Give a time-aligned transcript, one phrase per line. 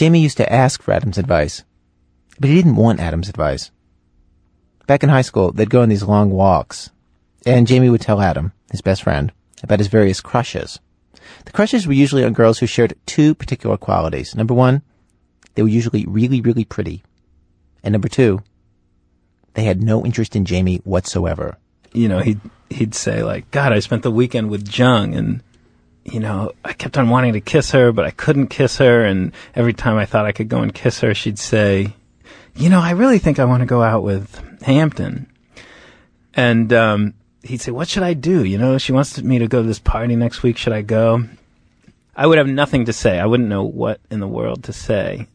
[0.00, 1.62] Jamie used to ask for Adam's advice,
[2.38, 3.70] but he didn't want Adam's advice.
[4.86, 6.88] Back in high school, they'd go on these long walks,
[7.44, 9.30] and Jamie would tell Adam, his best friend,
[9.62, 10.80] about his various crushes.
[11.44, 14.34] The crushes were usually on girls who shared two particular qualities.
[14.34, 14.80] Number one,
[15.54, 17.02] they were usually really, really pretty.
[17.82, 18.42] And number two,
[19.52, 21.58] they had no interest in Jamie whatsoever.
[21.92, 22.40] You know, he'd,
[22.70, 25.42] he'd say like, God, I spent the weekend with Jung and,
[26.04, 29.04] you know, I kept on wanting to kiss her, but I couldn't kiss her.
[29.04, 31.94] And every time I thought I could go and kiss her, she'd say,
[32.56, 35.30] you know, I really think I want to go out with Hampton.
[36.34, 38.44] And, um, he'd say, what should I do?
[38.44, 40.56] You know, she wants me to go to this party next week.
[40.56, 41.24] Should I go?
[42.16, 43.18] I would have nothing to say.
[43.18, 45.26] I wouldn't know what in the world to say.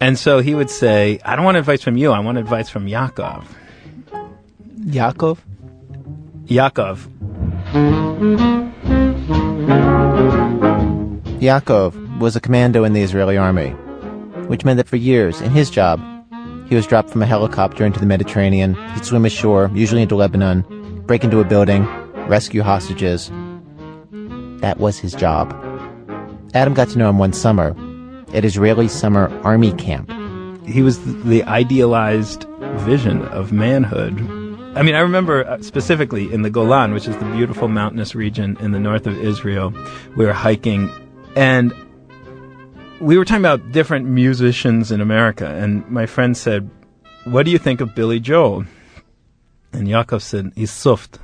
[0.00, 2.12] And so he would say, I don't want advice from you.
[2.12, 3.46] I want advice from Yaakov.
[4.80, 5.38] Yaakov?
[6.46, 7.08] Yaakov.
[11.40, 13.70] Yaakov was a commando in the Israeli army,
[14.48, 16.00] which meant that for years, in his job,
[16.68, 18.74] he was dropped from a helicopter into the Mediterranean.
[18.94, 21.86] He'd swim ashore, usually into Lebanon, break into a building,
[22.26, 23.30] rescue hostages.
[24.60, 25.52] That was his job.
[26.54, 27.76] Adam got to know him one summer
[28.34, 30.10] at Israeli summer army camp.
[30.66, 32.44] He was the idealized
[32.80, 34.18] vision of manhood.
[34.78, 38.56] I mean, I remember uh, specifically in the Golan, which is the beautiful mountainous region
[38.60, 39.74] in the north of Israel,
[40.14, 40.88] we were hiking
[41.34, 41.74] and
[43.00, 45.48] we were talking about different musicians in America.
[45.48, 46.70] And my friend said,
[47.24, 48.66] What do you think of Billy Joel?
[49.72, 51.18] And Yaakov said, He's soft.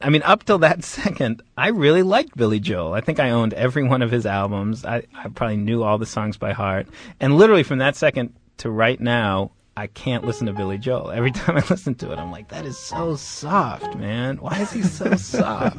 [0.00, 2.94] I mean, up till that second, I really liked Billy Joel.
[2.94, 4.86] I think I owned every one of his albums.
[4.86, 6.86] I, I probably knew all the songs by heart.
[7.20, 11.12] And literally from that second to right now, I can't listen to Billy Joel.
[11.12, 14.38] Every time I listen to it, I'm like, that is so soft, man.
[14.38, 15.78] Why is he so soft?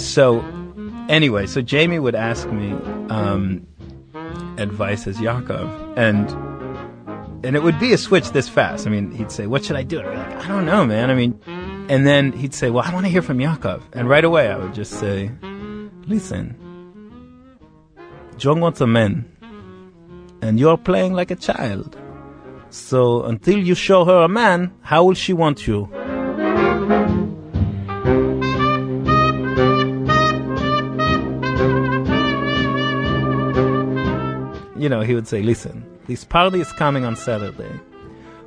[0.00, 0.42] so,
[1.10, 2.72] anyway, so Jamie would ask me
[3.10, 3.66] um,
[4.56, 6.30] advice as Yaakov, and
[7.44, 8.86] and it would be a switch this fast.
[8.86, 10.86] I mean, he'd say, "What should I do?" And I'd be like, "I don't know,
[10.86, 11.38] man." I mean,
[11.90, 14.56] and then he'd say, "Well, I want to hear from Yaakov," and right away I
[14.56, 15.30] would just say,
[16.06, 16.56] "Listen,
[18.42, 19.24] John wants a man,
[20.40, 21.96] and you're playing like a child.
[22.70, 25.88] So until you show her a man, how will she want you?"
[34.76, 37.78] You know, he would say, "Listen." This party is coming on Saturday.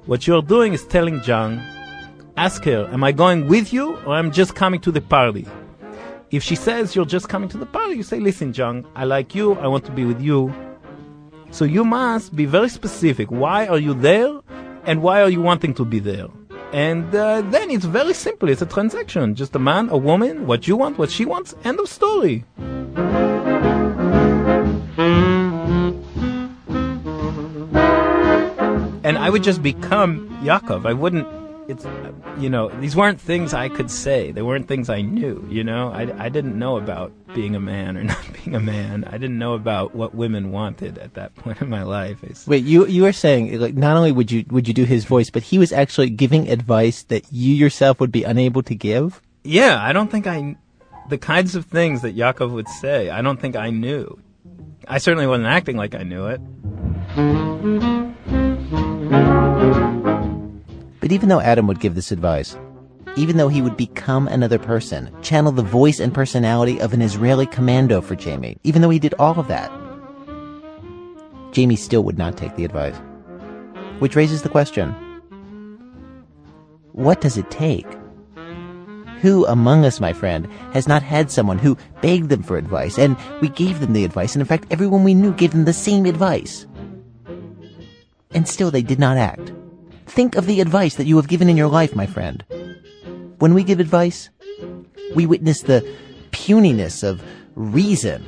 [0.07, 1.61] What you're doing is telling Jung,
[2.35, 5.47] ask her, am I going with you or I'm just coming to the party?
[6.35, 9.33] If she says you're just coming to the party, you say, listen, Jung, I like
[9.33, 10.53] you, I want to be with you.
[11.49, 13.31] So you must be very specific.
[13.31, 14.41] Why are you there
[14.83, 16.27] and why are you wanting to be there?
[16.73, 18.49] And uh, then it's very simple.
[18.49, 19.33] It's a transaction.
[19.33, 22.43] Just a man, a woman, what you want, what she wants, end of story.
[29.05, 30.85] and I would just become Yaakov.
[30.85, 31.44] I wouldn't.
[31.67, 31.85] It's
[32.37, 34.31] you know these weren't things I could say.
[34.31, 35.45] They weren't things I knew.
[35.49, 39.03] You know, I, I didn't know about being a man or not being a man.
[39.05, 42.23] I didn't know about what women wanted at that point in my life.
[42.23, 45.05] It's, Wait, you you were saying like not only would you would you do his
[45.05, 49.21] voice, but he was actually giving advice that you yourself would be unable to give.
[49.43, 50.57] Yeah, I don't think I
[51.09, 53.09] the kinds of things that Yaakov would say.
[53.09, 54.19] I don't think I knew.
[54.87, 56.41] I certainly wasn't acting like I knew it.
[61.05, 62.57] But even though Adam would give this advice,
[63.15, 67.45] even though he would become another person, channel the voice and personality of an Israeli
[67.45, 69.71] commando for Jamie, even though he did all of that,
[71.51, 72.95] Jamie still would not take the advice.
[73.99, 74.95] Which raises the question
[76.93, 77.85] what does it take?
[79.21, 83.15] Who among us, my friend, has not had someone who begged them for advice and
[83.41, 86.07] we gave them the advice, and in fact, everyone we knew gave them the same
[86.07, 86.65] advice?
[88.31, 89.51] And still they did not act.
[90.15, 92.41] Think of the advice that you have given in your life, my friend.
[93.39, 94.29] When we give advice,
[95.13, 95.85] we witness the
[96.31, 97.21] puniness of
[97.55, 98.23] reason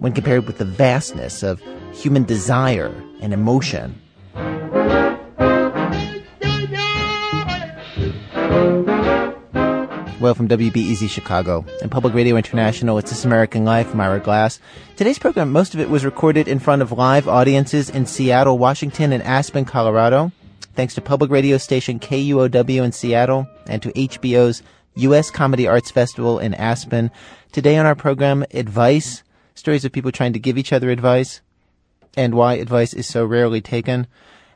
[0.00, 1.62] when compared with the vastness of
[1.92, 4.02] human desire and emotion.
[10.20, 14.58] Well, from WBEZ Chicago and Public Radio International, it's This American Life, I'm Glass.
[14.96, 19.12] Today's program, most of it was recorded in front of live audiences in Seattle, Washington,
[19.12, 20.32] and Aspen, Colorado.
[20.78, 24.62] Thanks to public radio station KUOW in Seattle and to HBO's
[24.94, 25.28] U.S.
[25.28, 27.10] Comedy Arts Festival in Aspen.
[27.50, 29.24] Today on our program, advice,
[29.56, 31.40] stories of people trying to give each other advice,
[32.16, 34.06] and why advice is so rarely taken.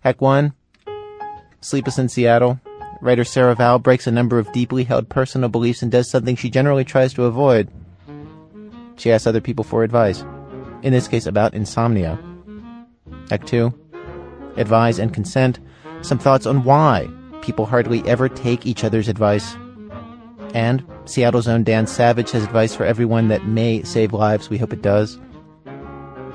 [0.04, 0.52] Act 1,
[1.60, 2.60] Sleepless in Seattle,
[3.00, 6.50] Writer Sarah Vowell breaks a number of deeply held personal beliefs and does something she
[6.50, 7.68] generally tries to avoid.
[8.94, 10.24] She asks other people for advice,
[10.84, 12.16] in this case about insomnia.
[13.32, 13.74] Act 2
[14.56, 15.58] Advise and consent,
[16.02, 17.08] some thoughts on why
[17.42, 19.56] people hardly ever take each other's advice.
[20.54, 24.50] And Seattle's own Dan Savage has advice for everyone that may save lives.
[24.50, 25.18] We hope it does.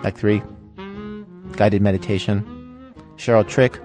[0.03, 0.41] Act 3
[1.53, 2.93] Guided meditation.
[3.15, 3.79] Cheryl Trick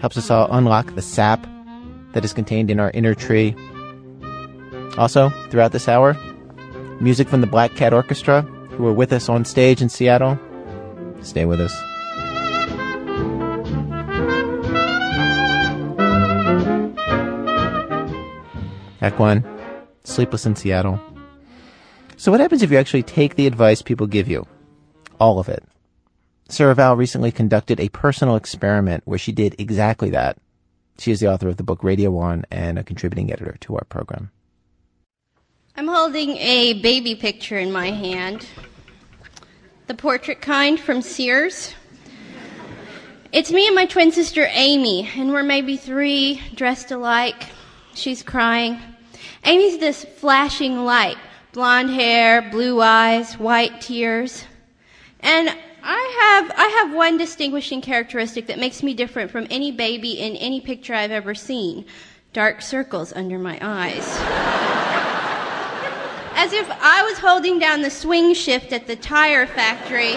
[0.00, 1.46] helps us all unlock the sap
[2.12, 3.54] that is contained in our inner tree.
[4.96, 6.16] Also, throughout this hour,
[7.00, 10.38] music from the Black Cat Orchestra, who are with us on stage in Seattle.
[11.20, 11.95] Stay with us.
[19.14, 19.44] 1
[20.04, 21.00] Sleepless in Seattle.
[22.16, 24.46] So, what happens if you actually take the advice people give you?
[25.20, 25.64] All of it.
[26.48, 30.38] Sarah Vowell recently conducted a personal experiment where she did exactly that.
[30.98, 33.84] She is the author of the book Radio On and a contributing editor to our
[33.84, 34.30] program.
[35.76, 38.46] I'm holding a baby picture in my hand,
[39.88, 41.74] the portrait kind from Sears.
[43.32, 47.48] It's me and my twin sister Amy, and we're maybe three, dressed alike.
[47.92, 48.80] She's crying.
[49.46, 51.16] Amy's this flashing light
[51.52, 54.44] blonde hair, blue eyes, white tears.
[55.20, 55.48] And
[55.82, 60.36] I have, I have one distinguishing characteristic that makes me different from any baby in
[60.36, 61.86] any picture I've ever seen
[62.32, 64.04] dark circles under my eyes.
[66.34, 70.12] As if I was holding down the swing shift at the tire factory,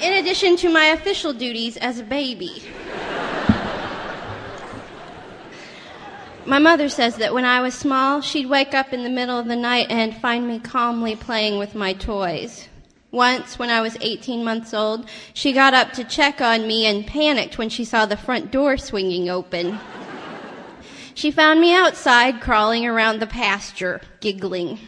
[0.00, 2.62] in addition to my official duties as a baby.
[6.46, 9.46] My mother says that when I was small, she'd wake up in the middle of
[9.46, 12.68] the night and find me calmly playing with my toys.
[13.10, 17.06] Once, when I was 18 months old, she got up to check on me and
[17.06, 19.78] panicked when she saw the front door swinging open.
[21.14, 24.80] She found me outside, crawling around the pasture, giggling.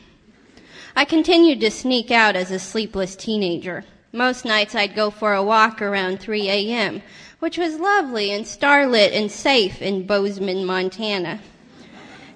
[0.94, 3.84] I continued to sneak out as a sleepless teenager.
[4.12, 7.02] Most nights I'd go for a walk around 3 a.m
[7.46, 11.38] which was lovely and starlit and safe in Bozeman, Montana.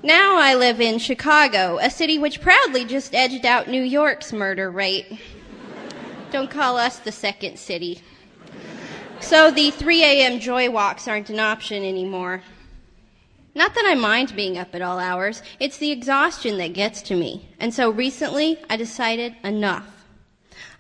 [0.04, 4.70] Now I live in Chicago, a city which proudly just edged out New York's murder
[4.70, 5.18] rate.
[6.30, 8.02] Don't call us the second city.
[9.18, 10.38] So the 3 a.m.
[10.38, 12.42] joy walks aren't an option anymore.
[13.56, 17.16] Not that I mind being up at all hours, it's the exhaustion that gets to
[17.16, 17.48] me.
[17.58, 19.99] And so recently I decided enough.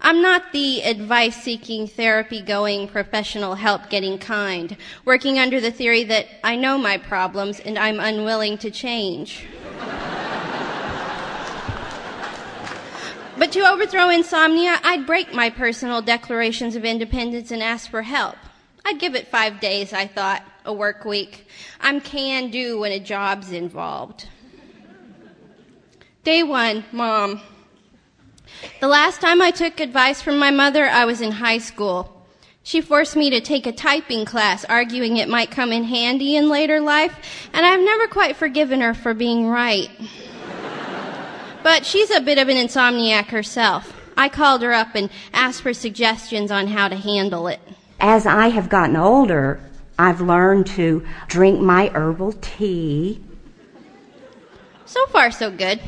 [0.02, 6.04] I'm not the advice seeking, therapy going, professional help getting kind, working under the theory
[6.04, 9.46] that I know my problems and I'm unwilling to change.
[13.38, 18.36] but to overthrow insomnia, I'd break my personal declarations of independence and ask for help.
[18.86, 21.46] I'd give it five days, I thought, a work week.
[21.78, 24.28] I'm can do when a job's involved.
[26.24, 27.42] Day one, mom.
[28.80, 32.16] The last time I took advice from my mother, I was in high school.
[32.62, 36.48] She forced me to take a typing class, arguing it might come in handy in
[36.48, 39.90] later life, and I've never quite forgiven her for being right.
[41.62, 43.96] but she's a bit of an insomniac herself.
[44.16, 47.60] I called her up and asked for suggestions on how to handle it.
[47.98, 49.60] As I have gotten older,
[49.98, 53.22] I've learned to drink my herbal tea.
[54.84, 55.80] So far, so good.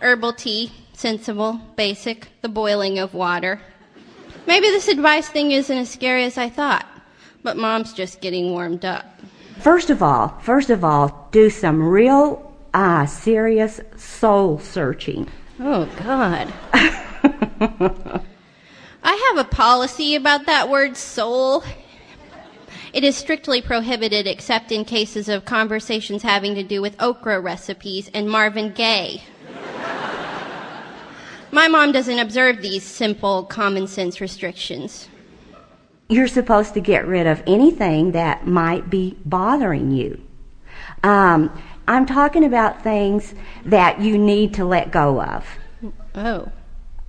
[0.00, 3.60] Herbal tea, sensible, basic, the boiling of water.
[4.48, 6.86] Maybe this advice thing isn't as scary as I thought,
[7.44, 9.06] but mom's just getting warmed up.
[9.60, 15.28] First of all, first of all, do some real uh, serious soul searching.
[15.60, 16.52] Oh, God.
[19.00, 21.62] I have a policy about that word soul.
[22.92, 28.10] It is strictly prohibited except in cases of conversations having to do with okra recipes
[28.12, 29.22] and Marvin Gaye.
[31.50, 35.08] My mom doesn't observe these simple common sense restrictions.
[36.08, 40.20] You're supposed to get rid of anything that might be bothering you.
[41.02, 41.50] Um,
[41.86, 45.46] I'm talking about things that you need to let go of.
[46.14, 46.50] Oh.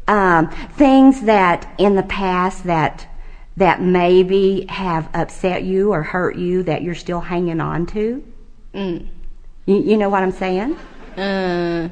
[0.07, 3.05] Um, things that in the past that
[3.57, 8.23] that maybe have upset you or hurt you that you're still hanging on to.
[8.73, 9.05] Mm.
[9.65, 10.77] You, you know what I'm saying?
[11.17, 11.89] Uh.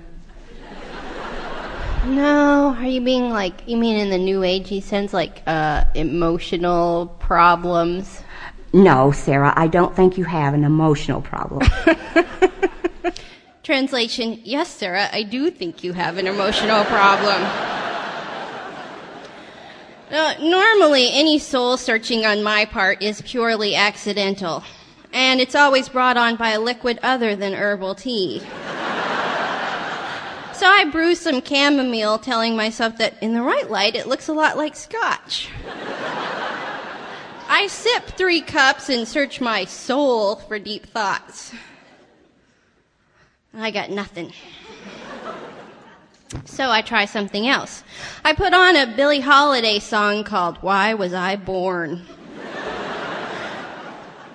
[2.08, 7.08] No, are you being like, you mean in the new agey sense, like uh, emotional
[7.20, 8.22] problems?
[8.72, 11.68] No, Sarah, I don't think you have an emotional problem.
[13.64, 17.42] Translation Yes, Sarah, I do think you have an emotional problem.
[20.10, 24.64] Now, normally, any soul searching on my part is purely accidental.
[25.12, 28.42] and it's always brought on by a liquid other than herbal tea.
[30.58, 34.34] So I brew some chamomile, telling myself that in the right light it looks a
[34.34, 35.50] lot like scotch.
[37.48, 41.54] I sip three cups and search my soul for deep thoughts.
[43.54, 44.34] I got nothing.
[46.46, 47.84] So I try something else.
[48.26, 52.02] I put on a Billie Holiday song called Why Was I Born?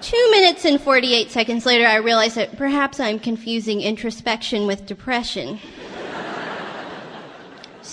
[0.01, 5.59] Two minutes and 48 seconds later, I realize that perhaps I'm confusing introspection with depression.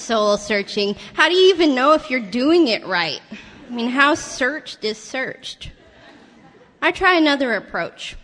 [0.09, 0.95] Soul searching.
[1.13, 3.21] How do you even know if you're doing it right?
[3.31, 5.69] I mean, how searched is searched?
[6.81, 8.15] I try another approach.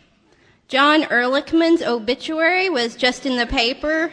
[0.67, 4.11] John Ehrlichman's obituary was just in the paper,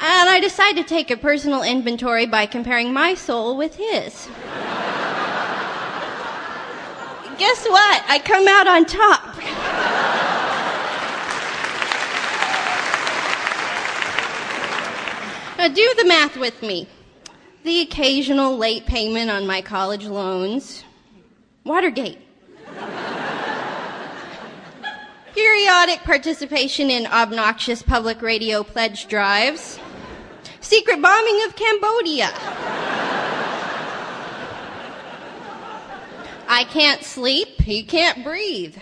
[0.00, 4.26] and I decided to take a personal inventory by comparing my soul with his.
[7.38, 8.02] Guess what?
[8.08, 10.39] I come out on top.
[15.60, 16.88] Now do the math with me.
[17.64, 20.84] The occasional late payment on my college loans.
[21.64, 22.18] Watergate.
[25.34, 29.78] Periodic participation in obnoxious public radio pledge drives.
[30.62, 32.30] Secret bombing of Cambodia.
[36.48, 38.76] I can't sleep, you can't breathe.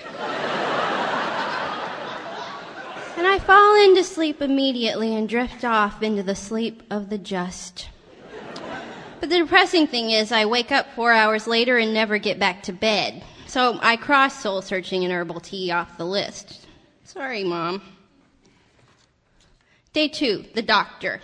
[3.19, 7.89] And I fall into sleep immediately and drift off into the sleep of the just.
[9.19, 12.63] But the depressing thing is, I wake up four hours later and never get back
[12.63, 13.25] to bed.
[13.49, 16.69] So I cross soul searching and herbal tea off the list.
[17.03, 17.83] Sorry, Mom.
[19.93, 21.21] Day two, the doctor.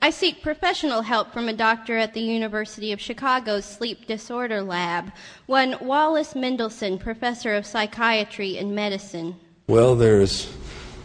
[0.00, 5.10] I seek professional help from a doctor at the University of Chicago's sleep disorder lab,
[5.46, 9.34] one Wallace Mendelson, professor of psychiatry and medicine.
[9.66, 10.48] Well, there's,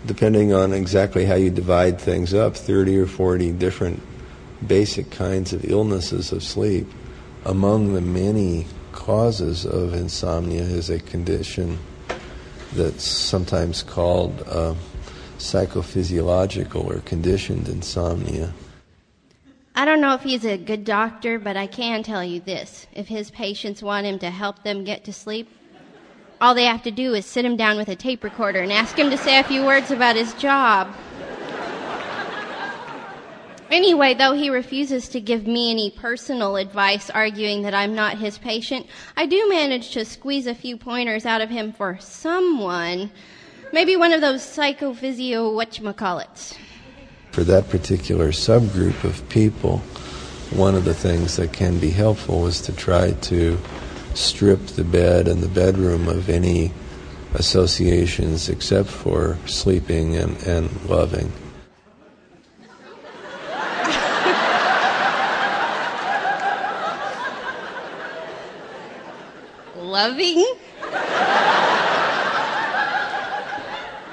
[0.05, 4.01] depending on exactly how you divide things up, 30 or 40 different
[4.67, 6.87] basic kinds of illnesses of sleep.
[7.45, 11.79] Among the many causes of insomnia is a condition
[12.73, 14.75] that's sometimes called uh,
[15.37, 18.53] psychophysiological or conditioned insomnia.
[19.75, 22.87] I don't know if he's a good doctor, but I can tell you this.
[22.93, 25.49] If his patients want him to help them get to sleep,
[26.43, 28.99] all they have to do is sit him down with a tape recorder and ask
[28.99, 30.93] him to say a few words about his job.
[33.71, 38.37] Anyway, though he refuses to give me any personal advice, arguing that I'm not his
[38.37, 43.09] patient, I do manage to squeeze a few pointers out of him for someone.
[43.71, 46.57] Maybe one of those psychophysio whatchamacallits
[47.31, 49.79] for that particular subgroup of people,
[50.51, 53.57] one of the things that can be helpful is to try to
[54.13, 56.71] strip the bed and the bedroom of any
[57.33, 61.31] associations except for sleeping and, and loving.
[69.75, 70.43] loving?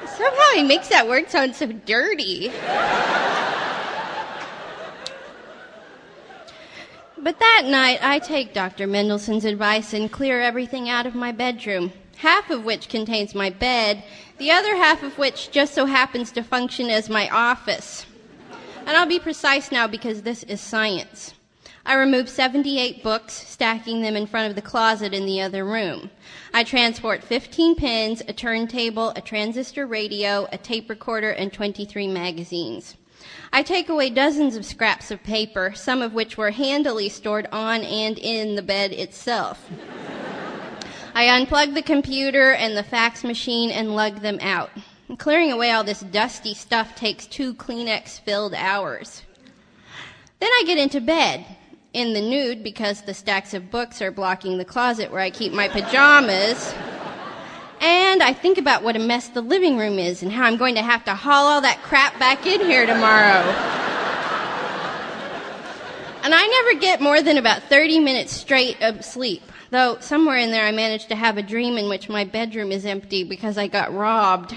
[0.06, 2.52] Somehow he makes that word sound so dirty.
[7.30, 8.88] But that night, I take Dr.
[8.88, 14.02] Mendelson's advice and clear everything out of my bedroom, half of which contains my bed,
[14.38, 18.04] the other half of which just so happens to function as my office.
[18.84, 21.32] And I'll be precise now because this is science.
[21.86, 26.10] I remove 78 books, stacking them in front of the closet in the other room.
[26.52, 32.96] I transport 15 pens, a turntable, a transistor radio, a tape recorder, and 23 magazines.
[33.52, 37.82] I take away dozens of scraps of paper, some of which were handily stored on
[37.82, 39.68] and in the bed itself.
[41.14, 44.70] I unplug the computer and the fax machine and lug them out.
[45.18, 49.22] Clearing away all this dusty stuff takes two Kleenex filled hours.
[50.38, 51.44] Then I get into bed,
[51.92, 55.52] in the nude because the stacks of books are blocking the closet where I keep
[55.52, 56.72] my pajamas.
[57.80, 60.74] And I think about what a mess the living room is and how I'm going
[60.74, 63.40] to have to haul all that crap back in here tomorrow.
[66.22, 69.42] And I never get more than about 30 minutes straight of sleep.
[69.70, 72.84] Though somewhere in there I managed to have a dream in which my bedroom is
[72.84, 74.54] empty because I got robbed.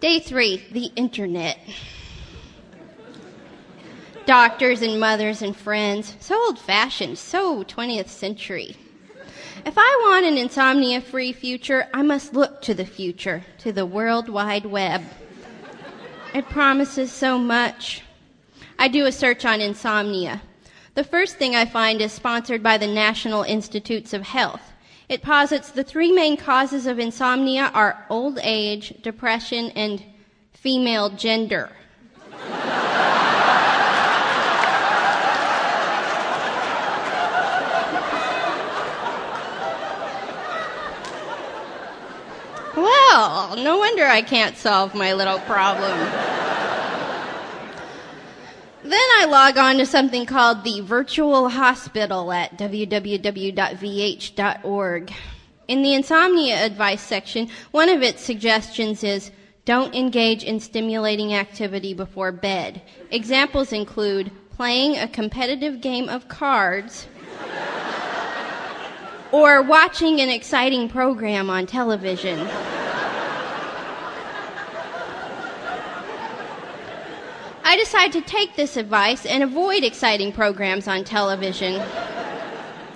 [0.00, 1.58] Day three, the internet
[4.28, 6.14] doctors and mothers and friends.
[6.20, 8.76] So old fashioned, so 20th century.
[9.64, 13.86] If I want an insomnia free future, I must look to the future, to the
[13.86, 15.02] World Wide Web.
[16.34, 18.02] It promises so much.
[18.78, 20.42] I do a search on insomnia.
[20.94, 24.74] The first thing I find is sponsored by the National Institutes of Health.
[25.08, 30.04] It posits the three main causes of insomnia are old age, depression, and
[30.52, 31.70] female gender.
[43.18, 45.98] Well, no wonder I can't solve my little problem.
[48.84, 53.52] Then I log on to something called the Virtual Hospital at www.vh.org.
[55.66, 59.32] In the insomnia advice section, one of its suggestions is
[59.64, 62.80] don't engage in stimulating activity before bed.
[63.10, 67.08] Examples include playing a competitive game of cards
[69.32, 72.48] or watching an exciting program on television.
[77.68, 81.78] I decide to take this advice and avoid exciting programs on television.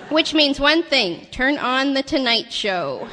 [0.08, 3.06] Which means one thing turn on The Tonight Show.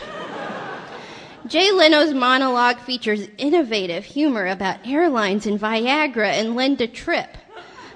[1.47, 7.35] Jay Leno's monologue features innovative humor about airlines and Viagra and Linda Tripp.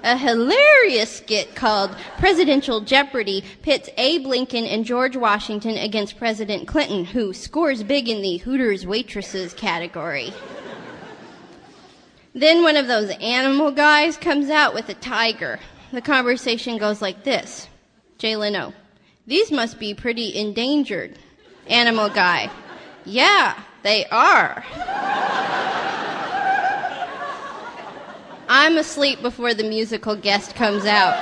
[0.02, 7.06] A hilarious skit called Presidential Jeopardy pits Abe Lincoln and George Washington against President Clinton,
[7.06, 10.34] who scores big in the Hooters waitresses category.
[12.34, 15.60] Then one of those animal guys comes out with a tiger.
[15.92, 17.68] The conversation goes like this
[18.18, 18.74] Jay Leno,
[19.26, 21.16] these must be pretty endangered.
[21.68, 22.50] Animal guy,
[23.04, 24.64] yeah, they are.
[28.48, 31.16] I'm asleep before the musical guest comes out.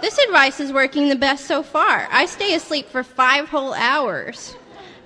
[0.00, 2.08] This advice is working the best so far.
[2.10, 4.54] I stay asleep for five whole hours.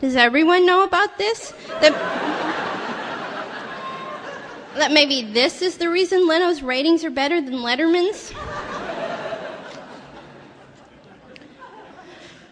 [0.01, 1.55] Does everyone know about this?
[4.77, 8.33] That maybe this is the reason Leno's ratings are better than Letterman's?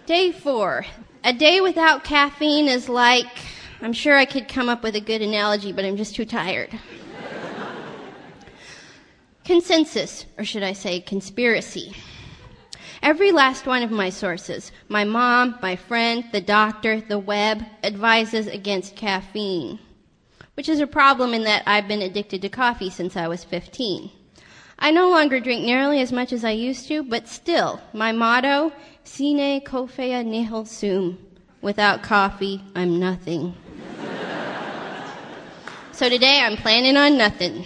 [0.04, 0.84] Day four.
[1.24, 3.26] A day without caffeine is like,
[3.80, 6.78] I'm sure I could come up with a good analogy, but I'm just too tired.
[9.44, 11.94] Consensus, or should I say conspiracy.
[13.02, 18.46] Every last one of my sources, my mom, my friend, the doctor, the web, advises
[18.46, 19.78] against caffeine
[20.60, 24.10] which is a problem in that I've been addicted to coffee since I was 15.
[24.78, 28.70] I no longer drink nearly as much as I used to, but still, my motto,
[29.02, 31.16] sine cofea nihil sum.
[31.62, 33.54] Without coffee, I'm nothing.
[35.92, 37.64] so today I'm planning on nothing.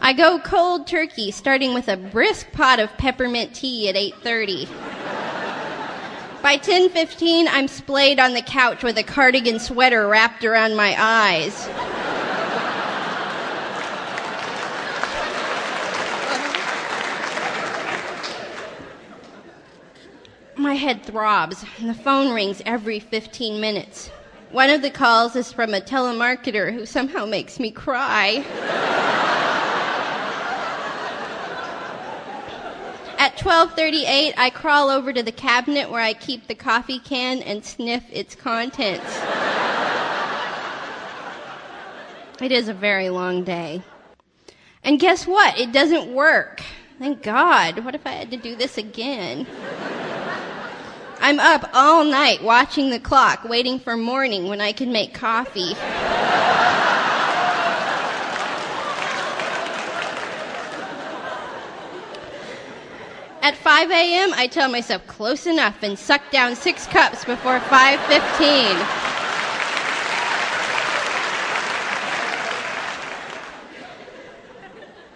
[0.00, 5.29] I go cold turkey, starting with a brisk pot of peppermint tea at 8:30.
[6.42, 11.68] By 10:15, I'm splayed on the couch with a cardigan sweater wrapped around my eyes.
[20.56, 24.10] my head throbs, and the phone rings every 15 minutes.
[24.50, 28.44] One of the calls is from a telemarketer who somehow makes me cry.
[33.20, 37.62] At 12:38, I crawl over to the cabinet where I keep the coffee can and
[37.62, 39.14] sniff its contents.
[42.40, 43.82] it is a very long day.
[44.82, 45.58] And guess what?
[45.58, 46.62] It doesn't work.
[46.98, 47.84] Thank God.
[47.84, 49.46] What if I had to do this again?
[51.20, 55.74] I'm up all night watching the clock, waiting for morning when I can make coffee.
[63.50, 68.78] At 5 a.m., I tell myself close enough and suck down six cups before 5:15.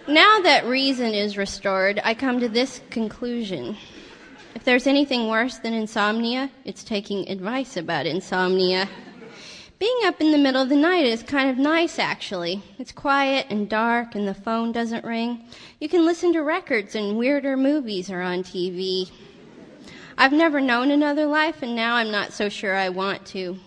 [0.09, 3.77] Now that reason is restored, I come to this conclusion.
[4.53, 8.89] If there's anything worse than insomnia, it's taking advice about insomnia.
[9.77, 12.63] Being up in the middle of the night is kind of nice, actually.
[12.79, 15.49] It's quiet and dark, and the phone doesn't ring.
[15.81, 19.11] You can listen to records, and weirder movies are on TV.
[20.17, 23.59] I've never known another life, and now I'm not so sure I want to.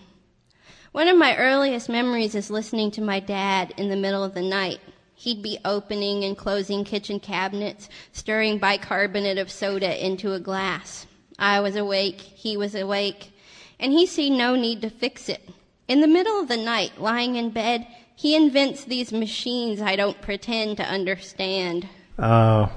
[0.93, 4.41] One of my earliest memories is listening to my dad in the middle of the
[4.41, 4.79] night.
[5.13, 11.05] He'd be opening and closing kitchen cabinets, stirring bicarbonate of soda into a glass.
[11.37, 13.31] I was awake, he was awake,
[13.79, 15.47] and he see no need to fix it.
[15.89, 20.21] In the middle of the night, lying in bed, he invents these machines I don't
[20.21, 21.89] pretend to understand.
[22.15, 22.67] Uh,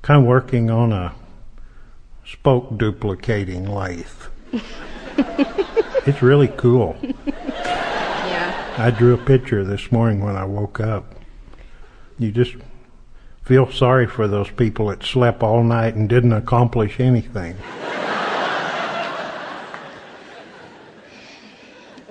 [0.00, 1.14] kind of working on a
[2.24, 4.06] spoke duplicating lathe.
[6.06, 6.96] it's really cool.
[7.26, 8.74] Yeah.
[8.78, 11.16] I drew a picture this morning when I woke up.
[12.18, 12.54] You just
[13.42, 17.58] feel sorry for those people that slept all night and didn't accomplish anything.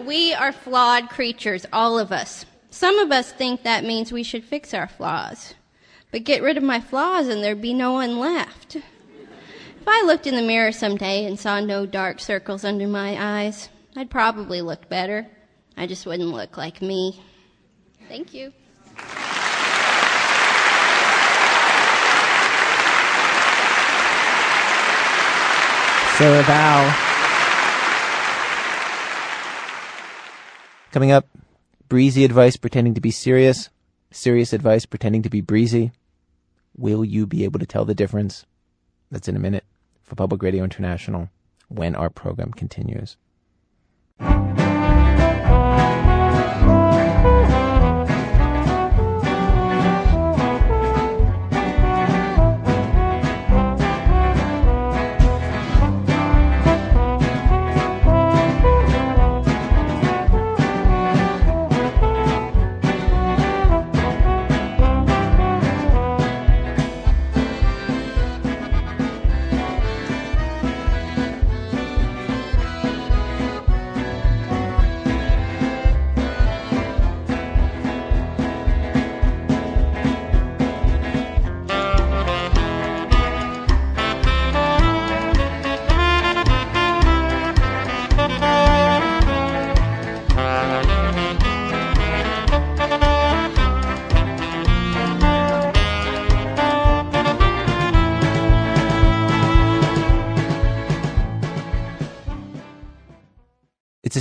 [0.08, 2.46] We are flawed creatures, all of us.
[2.70, 5.54] Some of us think that means we should fix our flaws.
[6.14, 8.78] But get rid of my flaws and there'd be no one left.
[8.78, 13.68] If I looked in the mirror someday and saw no dark circles under my eyes,
[13.98, 15.28] I'd probably look better.
[15.76, 17.22] I just wouldn't look like me.
[18.08, 18.54] Thank you.
[26.16, 27.07] Sarah Vowell.
[30.98, 31.28] Coming up,
[31.90, 33.70] breezy advice pretending to be serious,
[34.10, 35.92] serious advice pretending to be breezy.
[36.76, 38.48] Will you be able to tell the difference?
[39.12, 39.64] That's in a minute
[40.02, 41.30] for Public Radio International
[41.68, 43.16] when our program continues.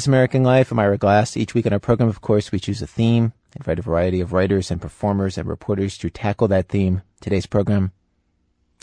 [0.06, 0.70] American Life.
[0.70, 1.36] I'm Ira Glass.
[1.36, 4.32] Each week on our program, of course, we choose a theme, invite a variety of
[4.32, 7.02] writers and performers and reporters to tackle that theme.
[7.20, 7.92] Today's program,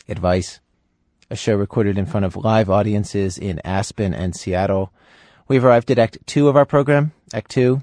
[0.07, 0.59] Advice,
[1.29, 4.91] a show recorded in front of live audiences in Aspen and Seattle.
[5.47, 7.11] We've arrived at Act 2 of our program.
[7.33, 7.81] Act 2,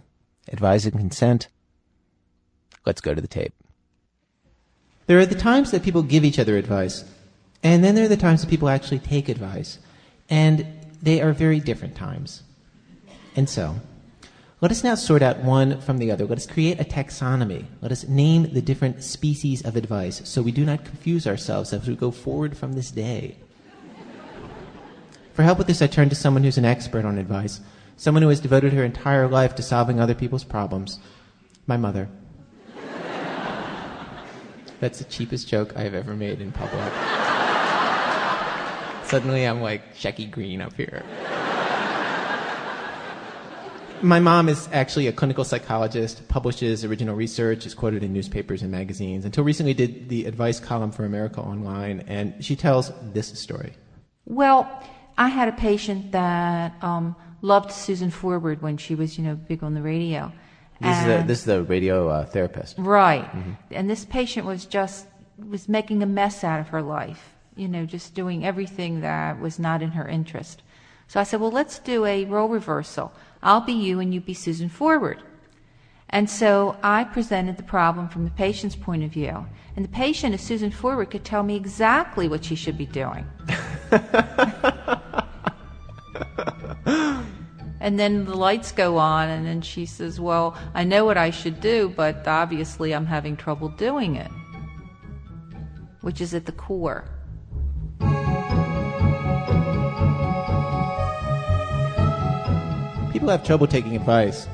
[0.52, 1.48] Advise and Consent.
[2.84, 3.54] Let's go to the tape.
[5.06, 7.04] There are the times that people give each other advice,
[7.62, 9.78] and then there are the times that people actually take advice.
[10.28, 10.66] And
[11.02, 12.42] they are very different times.
[13.40, 13.80] And so,
[14.60, 16.26] let us now sort out one from the other.
[16.26, 17.64] Let us create a taxonomy.
[17.80, 21.88] Let us name the different species of advice so we do not confuse ourselves as
[21.88, 23.38] we go forward from this day.
[25.32, 27.62] For help with this, I turn to someone who's an expert on advice,
[27.96, 30.98] someone who has devoted her entire life to solving other people's problems
[31.66, 32.10] my mother.
[34.80, 36.92] That's the cheapest joke I have ever made in public.
[39.08, 41.02] Suddenly, I'm like Shecky Greene up here
[44.02, 48.70] my mom is actually a clinical psychologist, publishes original research, is quoted in newspapers and
[48.70, 49.24] magazines.
[49.24, 53.74] Until recently, did the advice column for America Online, and she tells this story.
[54.24, 54.68] Well,
[55.18, 59.62] I had a patient that um, loved Susan Forward when she was, you know, big
[59.62, 60.32] on the radio.
[60.80, 63.24] This is the this is the radio uh, therapist, right?
[63.24, 63.52] Mm-hmm.
[63.72, 67.84] And this patient was just was making a mess out of her life, you know,
[67.84, 70.62] just doing everything that was not in her interest.
[71.10, 73.12] So I said, well, let's do a role reversal.
[73.42, 75.20] I'll be you and you be Susan Forward.
[76.08, 79.44] And so I presented the problem from the patient's point of view.
[79.74, 83.26] And the patient, as Susan Forward, could tell me exactly what she should be doing.
[87.80, 91.30] and then the lights go on, and then she says, Well, I know what I
[91.30, 94.30] should do, but obviously I'm having trouble doing it,
[96.02, 97.08] which is at the core.
[103.12, 104.46] People have trouble taking advice.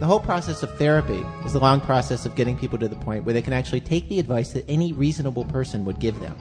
[0.00, 3.24] The whole process of therapy is the long process of getting people to the point
[3.24, 6.36] where they can actually take the advice that any reasonable person would give them.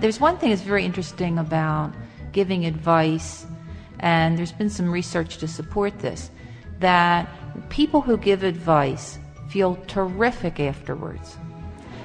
[0.00, 1.94] There's one thing that's very interesting about
[2.32, 3.46] giving advice,
[4.00, 6.30] and there's been some research to support this,
[6.80, 7.28] that
[7.70, 11.38] people who give advice feel terrific afterwards.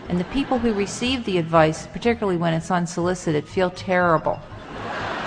[0.08, 4.40] And the people who receive the advice, particularly when it's unsolicited, feel terrible.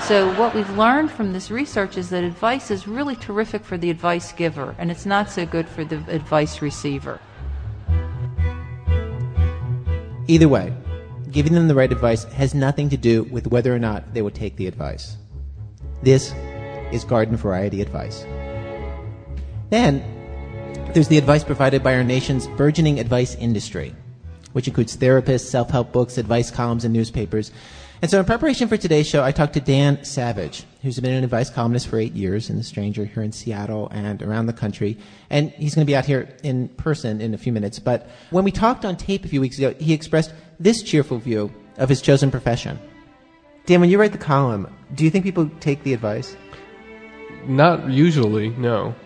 [0.08, 3.88] So, what we've learned from this research is that advice is really terrific for the
[3.88, 7.20] advice giver, and it's not so good for the advice receiver.
[10.26, 10.74] Either way,
[11.30, 14.32] giving them the right advice has nothing to do with whether or not they will
[14.32, 15.18] take the advice.
[16.02, 16.34] This
[16.90, 18.24] is garden variety advice.
[19.70, 20.02] Then,
[20.94, 23.94] there's the advice provided by our nation's burgeoning advice industry,
[24.52, 27.52] which includes therapists, self help books, advice columns, and newspapers
[28.02, 31.22] And so, in preparation for today's show, I talked to Dan Savage, who's been an
[31.22, 34.98] advice columnist for eight years in The Stranger here in Seattle and around the country.
[35.30, 37.78] And he's going to be out here in person in a few minutes.
[37.78, 41.54] But when we talked on tape a few weeks ago, he expressed this cheerful view
[41.76, 42.76] of his chosen profession.
[43.66, 46.36] Dan, when you write the column, do you think people take the advice?
[47.46, 48.96] Not usually, no.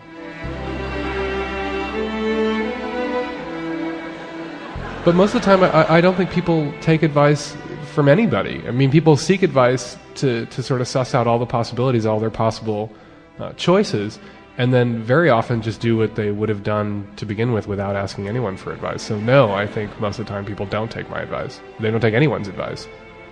[5.05, 7.55] But most of the time, I, I don't think people take advice
[7.97, 8.61] from anybody.
[8.67, 12.19] I mean, people seek advice to, to sort of suss out all the possibilities, all
[12.19, 12.91] their possible
[13.39, 14.19] uh, choices,
[14.59, 17.95] and then very often just do what they would have done to begin with without
[17.95, 19.01] asking anyone for advice.
[19.01, 21.59] So, no, I think most of the time people don't take my advice.
[21.79, 22.87] They don't take anyone's advice.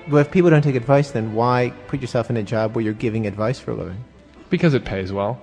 [0.09, 2.93] Well, if people don't take advice, then why put yourself in a job where you're
[2.95, 4.03] giving advice for a living?
[4.49, 5.39] Because it pays well.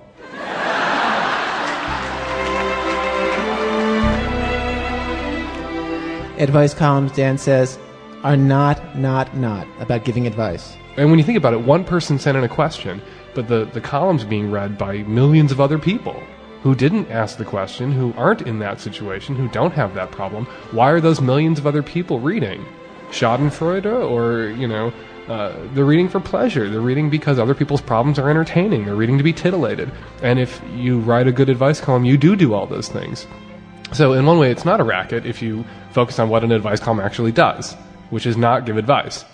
[6.39, 7.79] Advice columns, Dan says,
[8.23, 10.77] are not, not, not about giving advice.
[10.95, 13.01] And when you think about it, one person sent in a question,
[13.33, 16.21] but the, the column's being read by millions of other people
[16.61, 20.45] who didn't ask the question, who aren't in that situation, who don't have that problem.
[20.71, 22.63] Why are those millions of other people reading?
[23.09, 24.93] Schadenfreude, or, you know,
[25.27, 26.69] uh, they're reading for pleasure.
[26.69, 28.85] They're reading because other people's problems are entertaining.
[28.85, 29.91] They're reading to be titillated.
[30.21, 33.27] And if you write a good advice column, you do do all those things.
[33.91, 36.79] So, in one way, it's not a racket if you focus on what an advice
[36.79, 37.75] column actually does
[38.13, 39.25] which is not give advice.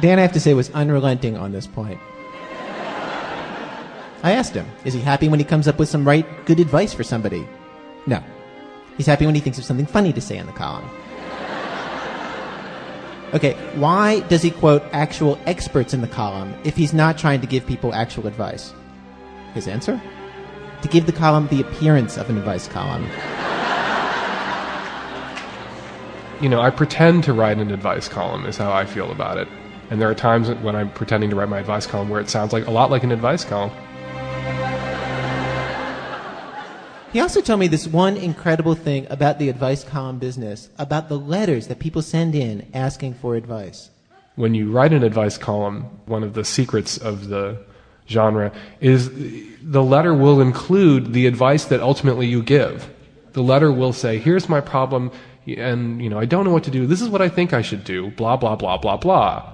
[0.00, 2.00] Dan, I have to say, was unrelenting on this point.
[4.22, 6.94] I asked him, is he happy when he comes up with some right, good advice
[6.94, 7.46] for somebody?
[8.06, 8.24] No.
[8.96, 10.88] He's happy when he thinks of something funny to say in the column.
[13.34, 17.46] Okay, why does he quote actual experts in the column if he's not trying to
[17.46, 18.72] give people actual advice?
[19.52, 20.00] His answer?
[20.80, 23.06] To give the column the appearance of an advice column.
[26.44, 29.48] You know, I pretend to write an advice column is how I feel about it.
[29.88, 32.52] And there are times when I'm pretending to write my advice column where it sounds
[32.52, 33.70] like a lot like an advice column.
[37.14, 41.18] He also told me this one incredible thing about the advice column business, about the
[41.18, 43.88] letters that people send in asking for advice.
[44.34, 47.64] When you write an advice column, one of the secrets of the
[48.06, 48.52] genre
[48.82, 49.10] is
[49.62, 52.90] the letter will include the advice that ultimately you give.
[53.32, 55.10] The letter will say, here's my problem,
[55.46, 56.86] and you know I don't know what to do.
[56.86, 58.10] This is what I think I should do.
[58.12, 59.52] Blah blah blah blah blah.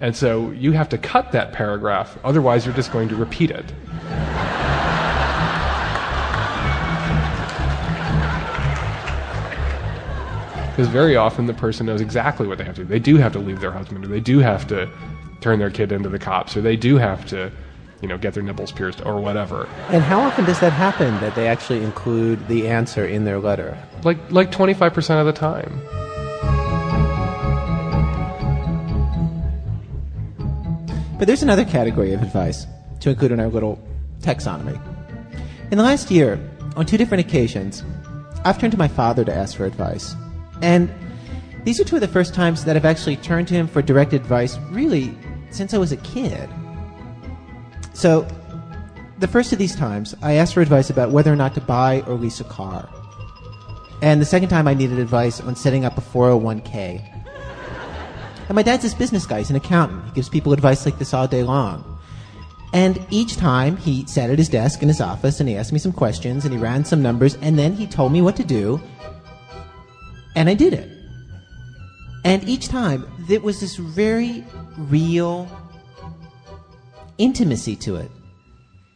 [0.00, 3.66] And so you have to cut that paragraph, otherwise you're just going to repeat it.
[10.70, 12.88] Because very often the person knows exactly what they have to do.
[12.88, 14.88] They do have to leave their husband, or they do have to
[15.40, 17.52] turn their kid into the cops, or they do have to
[18.02, 19.68] you know, get their nipples pierced or whatever.
[19.88, 23.78] And how often does that happen that they actually include the answer in their letter?
[24.02, 25.80] Like like 25% of the time.
[31.18, 32.66] But there's another category of advice
[33.00, 33.80] to include in our little
[34.20, 34.80] taxonomy.
[35.70, 36.40] In the last year,
[36.74, 37.84] on two different occasions,
[38.44, 40.16] I've turned to my father to ask for advice.
[40.60, 40.92] And
[41.62, 44.12] these are two of the first times that I've actually turned to him for direct
[44.12, 45.16] advice, really,
[45.50, 46.50] since I was a kid.
[47.94, 48.26] So,
[49.18, 52.02] the first of these times, I asked for advice about whether or not to buy
[52.06, 52.88] or lease a car.
[54.02, 57.12] And the second time, I needed advice on setting up a 401k.
[58.48, 60.04] And my dad's this business guy, he's an accountant.
[60.06, 61.84] He gives people advice like this all day long.
[62.72, 65.78] And each time, he sat at his desk in his office and he asked me
[65.78, 68.80] some questions and he ran some numbers and then he told me what to do.
[70.34, 70.90] And I did it.
[72.24, 74.44] And each time, there was this very
[74.76, 75.48] real
[77.18, 78.10] intimacy to it.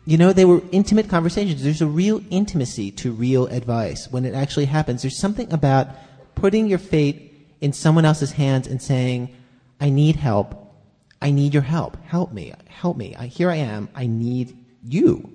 [0.05, 1.63] You know, they were intimate conversations.
[1.63, 5.03] There's a real intimacy to real advice when it actually happens.
[5.03, 5.89] There's something about
[6.37, 7.27] putting your fate
[7.61, 9.35] in someone else's hands and saying,
[9.81, 10.75] I need help.
[11.21, 11.97] I need your help.
[12.05, 12.53] Help me.
[12.69, 13.17] Help me.
[13.17, 13.89] I, here I am.
[13.95, 15.33] I need you.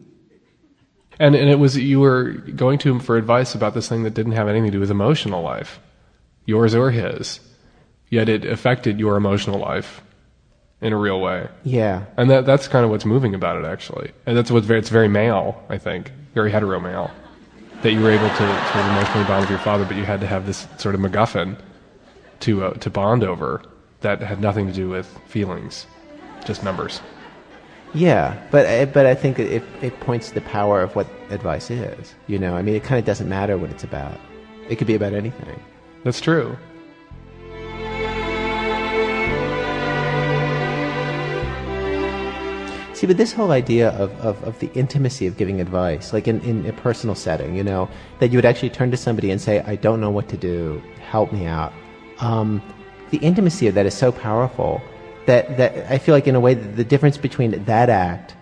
[1.20, 4.14] And, and it was, you were going to him for advice about this thing that
[4.14, 5.80] didn't have anything to do with emotional life,
[6.46, 7.42] yours or his.
[8.10, 10.02] Yet it affected your emotional life
[10.82, 11.48] in a real way.
[11.64, 12.06] Yeah.
[12.18, 14.12] And that that's kind of what's moving about it actually.
[14.26, 16.12] And that's what's very it's very male, I think.
[16.34, 17.12] Very hetero male.
[17.84, 20.22] That you were able to sort of emotionally bond with your father, but you had
[20.22, 21.58] to have this sort of MacGuffin
[22.42, 23.64] to uh, to bond over
[24.02, 25.86] that had nothing to do with feelings,
[26.46, 27.02] just numbers.
[27.94, 31.70] Yeah, but uh, but I think it it points to the power of what advice
[31.70, 32.16] is.
[32.28, 34.20] You know, I mean, it kind of doesn't matter what it's about.
[34.70, 35.60] It could be about anything.
[36.04, 36.58] That's true.
[43.02, 46.40] See, but this whole idea of, of, of, the intimacy of giving advice, like in,
[46.42, 49.60] in a personal setting, you know, that you would actually turn to somebody and say,
[49.62, 51.74] I don't know what to do, help me out.
[52.20, 52.62] Um,
[53.10, 54.84] the intimacy of that is so powerful
[55.26, 58.36] that, that I feel like, in a way, the difference between that act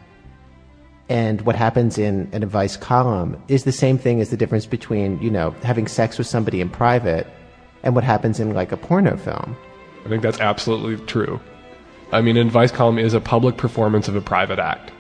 [1.08, 5.22] and what happens in an advice column is the same thing as the difference between,
[5.22, 7.26] you know, having sex with somebody in private
[7.84, 9.56] and what happens in like a porno film.
[10.04, 11.40] I think that's absolutely true.
[12.12, 14.92] I mean, an advice column is a public performance of a private act.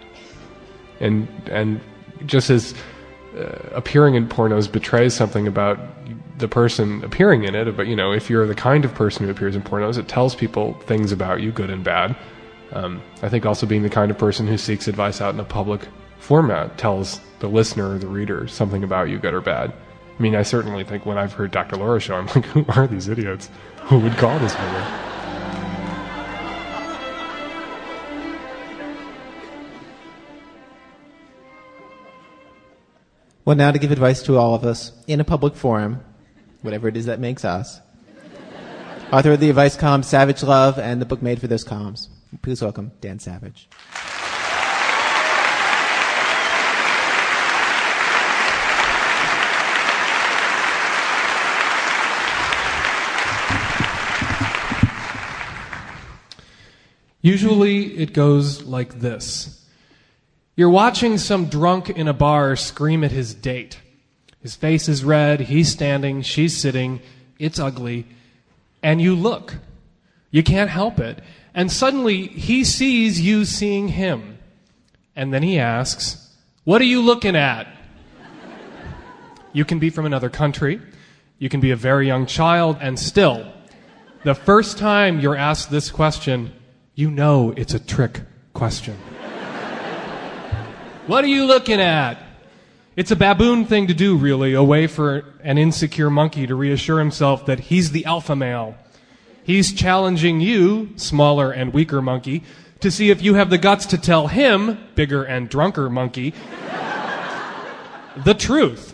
[0.99, 1.81] And, and
[2.25, 2.73] just as
[3.37, 5.79] uh, appearing in pornos betrays something about
[6.37, 9.31] the person appearing in it, but you know, if you're the kind of person who
[9.31, 12.15] appears in pornos, it tells people things about you, good and bad.
[12.71, 15.45] Um, I think also being the kind of person who seeks advice out in a
[15.45, 15.81] public
[16.19, 19.73] format tells the listener or the reader something about you, good or bad.
[20.17, 21.77] I mean, I certainly think when I've heard Dr.
[21.77, 23.49] Laura show, I'm like, who are these idiots
[23.83, 25.18] who would call this woman?
[33.45, 36.03] Well, now to give advice to all of us in a public forum,
[36.61, 37.79] whatever it is that makes us.
[39.11, 42.09] Author of the advice column Savage Love and the book made for those columns.
[42.41, 43.69] Please welcome Dan Savage.
[57.21, 59.58] Usually it goes like this
[60.59, 63.79] You're watching some drunk in a bar scream at his date.
[64.41, 66.99] His face is red, he's standing, she's sitting,
[67.39, 68.05] it's ugly,
[68.83, 69.55] and you look.
[70.31, 71.23] You can't help it.
[71.53, 74.37] And suddenly he sees you seeing him.
[75.15, 77.65] And then he asks, What are you looking at?
[79.53, 80.81] You can be from another country.
[81.37, 83.49] You can be a very young child, and still,
[84.25, 86.51] the first time you're asked this question,
[86.95, 88.19] you know it's a trick
[88.51, 88.97] question.
[91.09, 92.21] What are you looking at?
[92.95, 96.99] It's a baboon thing to do, really, a way for an insecure monkey to reassure
[96.99, 98.75] himself that he's the alpha male.
[99.43, 102.43] He's challenging you, smaller and weaker monkey,
[102.81, 106.35] to see if you have the guts to tell him, bigger and drunker monkey,
[108.23, 108.93] the truth.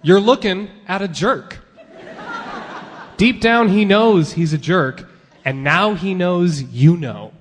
[0.00, 1.58] You're looking at a jerk.
[3.18, 5.06] Deep down, he knows he's a jerk,
[5.44, 7.33] and now he knows you know.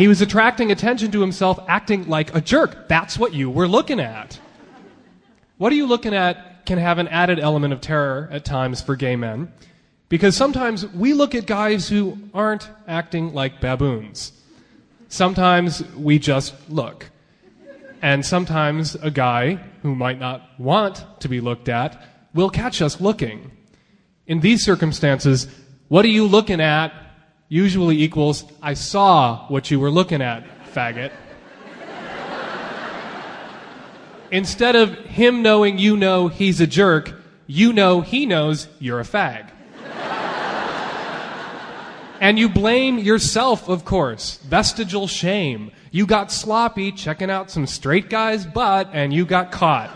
[0.00, 2.88] He was attracting attention to himself, acting like a jerk.
[2.88, 4.40] That's what you were looking at.
[5.58, 8.96] What are you looking at can have an added element of terror at times for
[8.96, 9.52] gay men,
[10.08, 14.32] because sometimes we look at guys who aren't acting like baboons.
[15.08, 17.10] Sometimes we just look.
[18.00, 23.02] And sometimes a guy who might not want to be looked at will catch us
[23.02, 23.50] looking.
[24.26, 25.46] In these circumstances,
[25.88, 26.94] what are you looking at
[27.50, 31.12] usually equals, I saw what you were looking at, faggot.
[34.30, 37.12] Instead of him knowing you know he's a jerk,
[37.48, 39.50] you know he knows you're a fag.
[42.20, 44.38] and you blame yourself, of course.
[44.44, 45.72] Vestigial shame.
[45.90, 49.90] You got sloppy checking out some straight guy's butt and you got caught.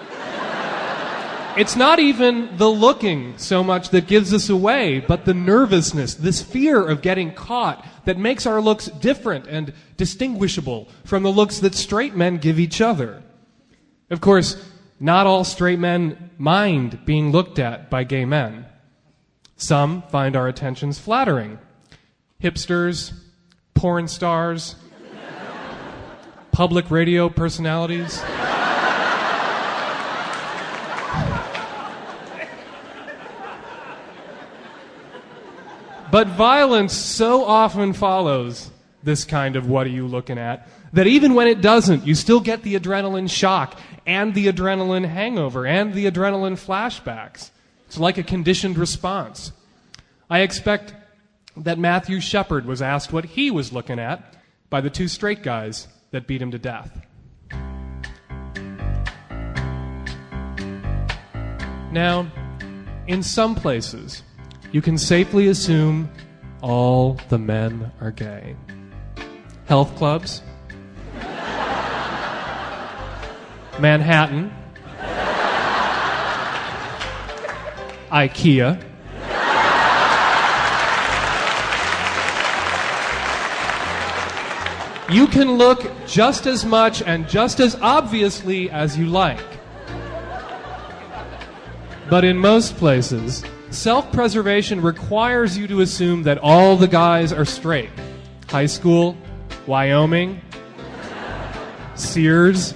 [1.57, 6.43] It's not even the looking so much that gives us away, but the nervousness, this
[6.43, 11.77] fear of getting caught that makes our looks different and distinguishable from the looks that
[11.77, 13.23] straight men give each other.
[14.11, 14.57] Of course,
[14.99, 18.67] not all straight men mind being looked at by gay men.
[19.57, 21.61] Some find our attentions flattering.
[22.43, 23.13] Hipsters,
[23.75, 24.75] porn stars,
[26.51, 28.21] public radio personalities.
[36.15, 38.71] But violence so often follows
[39.03, 42.39] this kind of what are you looking at that even when it doesn't, you still
[42.39, 47.51] get the adrenaline shock and the adrenaline hangover and the adrenaline flashbacks.
[47.89, 49.51] It's like a conditioned response.
[50.31, 50.95] I expect
[51.57, 54.37] that Matthew Shepard was asked what he was looking at
[54.71, 57.05] by the two straight guys that beat him to death.
[61.91, 62.31] Now,
[63.09, 64.23] in some places,
[64.75, 66.11] you can safely assume
[66.61, 68.57] all the men are gay.
[69.67, 70.43] Health clubs,
[73.79, 74.53] Manhattan,
[78.11, 78.83] IKEA.
[85.09, 89.39] You can look just as much and just as obviously as you like.
[92.11, 93.45] But in most places,
[93.75, 97.91] Self preservation requires you to assume that all the guys are straight.
[98.49, 99.17] High school,
[99.67, 100.41] Wyoming,
[101.97, 102.73] Sears.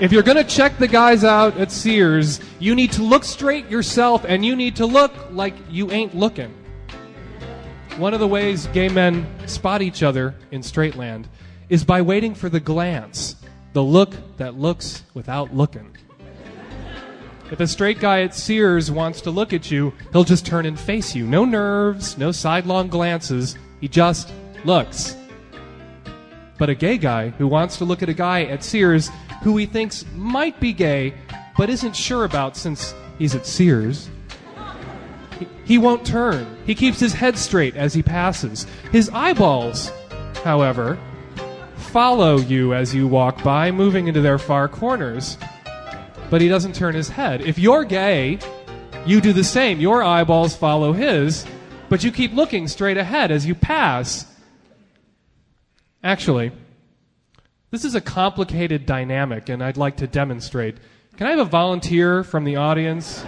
[0.00, 3.70] If you're going to check the guys out at Sears, you need to look straight
[3.70, 6.52] yourself and you need to look like you ain't looking.
[7.98, 11.28] one of the ways gay men spot each other in straight land
[11.68, 13.36] is by waiting for the glance,
[13.72, 15.96] the look that looks without looking.
[17.50, 20.78] If a straight guy at Sears wants to look at you, he'll just turn and
[20.78, 21.26] face you.
[21.26, 23.56] No nerves, no sidelong glances.
[23.80, 24.32] He just
[24.64, 25.16] looks.
[26.58, 29.10] But a gay guy who wants to look at a guy at Sears
[29.42, 31.14] who he thinks might be gay
[31.56, 34.10] but isn't sure about since he's at Sears,
[35.38, 36.56] he, he won't turn.
[36.66, 38.66] He keeps his head straight as he passes.
[38.92, 39.90] His eyeballs,
[40.44, 40.98] however,
[41.76, 45.38] follow you as you walk by, moving into their far corners.
[46.30, 47.40] But he doesn't turn his head.
[47.40, 48.38] If you're gay,
[49.06, 49.80] you do the same.
[49.80, 51.46] Your eyeballs follow his,
[51.88, 54.26] but you keep looking straight ahead as you pass.
[56.02, 56.52] Actually,
[57.70, 60.76] this is a complicated dynamic, and I'd like to demonstrate.
[61.16, 63.24] Can I have a volunteer from the audience?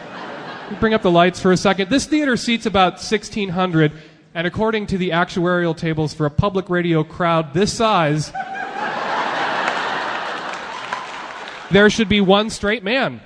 [0.80, 1.90] Bring up the lights for a second.
[1.90, 3.92] This theater seats about 1,600,
[4.34, 8.32] and according to the actuarial tables for a public radio crowd this size,
[11.70, 13.20] there should be one straight man.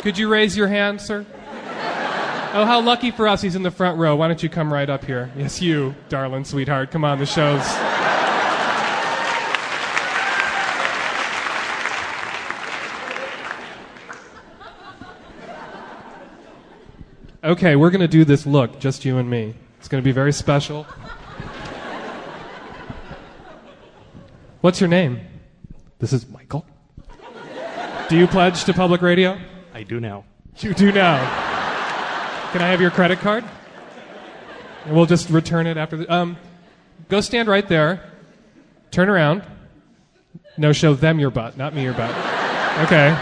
[0.00, 1.26] Could you raise your hand, sir?
[2.54, 4.16] Oh, how lucky for us he's in the front row.
[4.16, 5.30] Why don't you come right up here?
[5.36, 6.90] Yes, you, darling sweetheart.
[6.90, 7.87] Come on, the show's.
[17.42, 19.54] Okay, we're going to do this look, just you and me.
[19.78, 20.84] It's going to be very special.
[24.60, 25.20] What's your name?
[26.00, 26.66] This is Michael.
[28.08, 29.38] Do you pledge to public radio?
[29.72, 30.24] I do now.
[30.58, 31.18] You do now.
[32.50, 33.44] Can I have your credit card?
[34.84, 36.12] And we'll just return it after the.
[36.12, 36.36] Um,
[37.08, 38.10] go stand right there.
[38.90, 39.44] Turn around.
[40.56, 42.10] No, show them your butt, not me your butt.
[42.84, 43.16] Okay.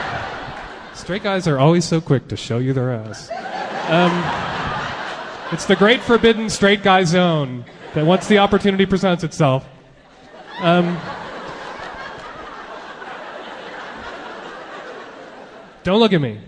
[0.95, 3.31] Straight guys are always so quick to show you their ass.
[3.89, 7.64] Um, it's the great forbidden straight guy zone
[7.95, 9.64] that once the opportunity presents itself.
[10.61, 10.99] Um,
[15.84, 16.41] don't look at me.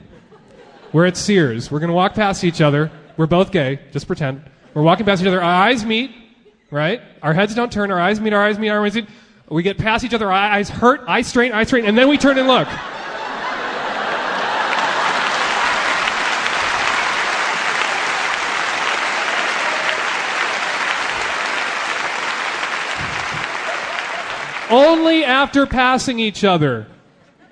[0.93, 1.71] We're at Sears.
[1.71, 2.91] We're going to walk past each other.
[3.17, 3.79] We're both gay.
[3.93, 4.43] Just pretend.
[4.75, 5.41] We're walking past each other.
[5.41, 6.11] Our eyes meet,
[6.73, 7.01] right?
[7.23, 7.93] Our heads don't turn.
[7.93, 8.33] Our eyes meet.
[8.33, 8.71] Our eyes meet.
[8.71, 9.07] Our eyes meet.
[9.49, 10.27] We get past each other.
[10.27, 11.03] Our eyes hurt.
[11.07, 11.57] Eyes straighten.
[11.57, 11.89] Eyes straighten.
[11.89, 12.67] And then we turn and look.
[24.71, 26.87] Only after passing each other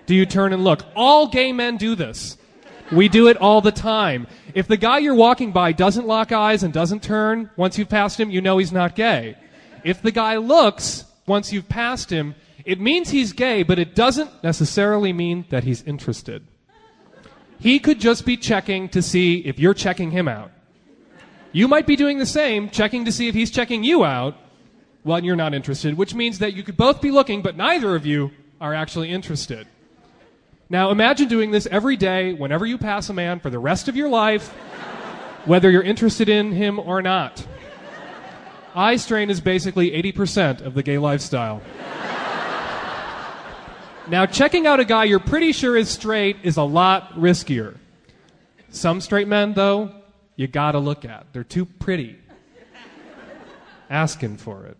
[0.05, 0.85] do you turn and look.
[0.95, 2.37] All gay men do this.
[2.93, 4.27] We do it all the time.
[4.55, 8.21] If the guy you're walking by doesn't lock eyes and doesn't turn once you've passed
[8.21, 9.37] him, you know he's not gay.
[9.83, 14.45] If the guy looks once you've passed him, it means he's gay, but it doesn't
[14.45, 16.47] necessarily mean that he's interested.
[17.59, 20.51] He could just be checking to see if you're checking him out.
[21.53, 24.37] You might be doing the same, checking to see if he's checking you out
[25.07, 28.05] when you're not interested, which means that you could both be looking, but neither of
[28.05, 29.65] you are actually interested.
[30.69, 33.95] Now imagine doing this every day, whenever you pass a man for the rest of
[33.95, 34.49] your life,
[35.45, 37.47] whether you're interested in him or not.
[38.75, 41.63] Eye strain is basically 80% of the gay lifestyle.
[44.09, 47.77] Now, checking out a guy you're pretty sure is straight is a lot riskier.
[48.71, 49.93] Some straight men, though,
[50.35, 51.27] you gotta look at.
[51.33, 52.19] They're too pretty.
[53.89, 54.77] Asking for it.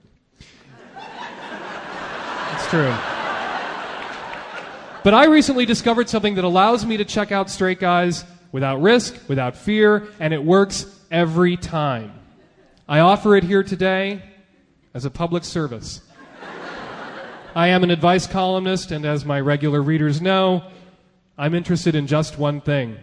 [2.69, 2.93] True.
[5.05, 9.17] But I recently discovered something that allows me to check out straight guys without risk,
[9.29, 12.13] without fear, and it works every time.
[12.89, 14.21] I offer it here today
[14.95, 16.01] as a public service.
[17.55, 20.65] I am an advice columnist, and as my regular readers know,
[21.39, 22.97] I'm interested in just one thing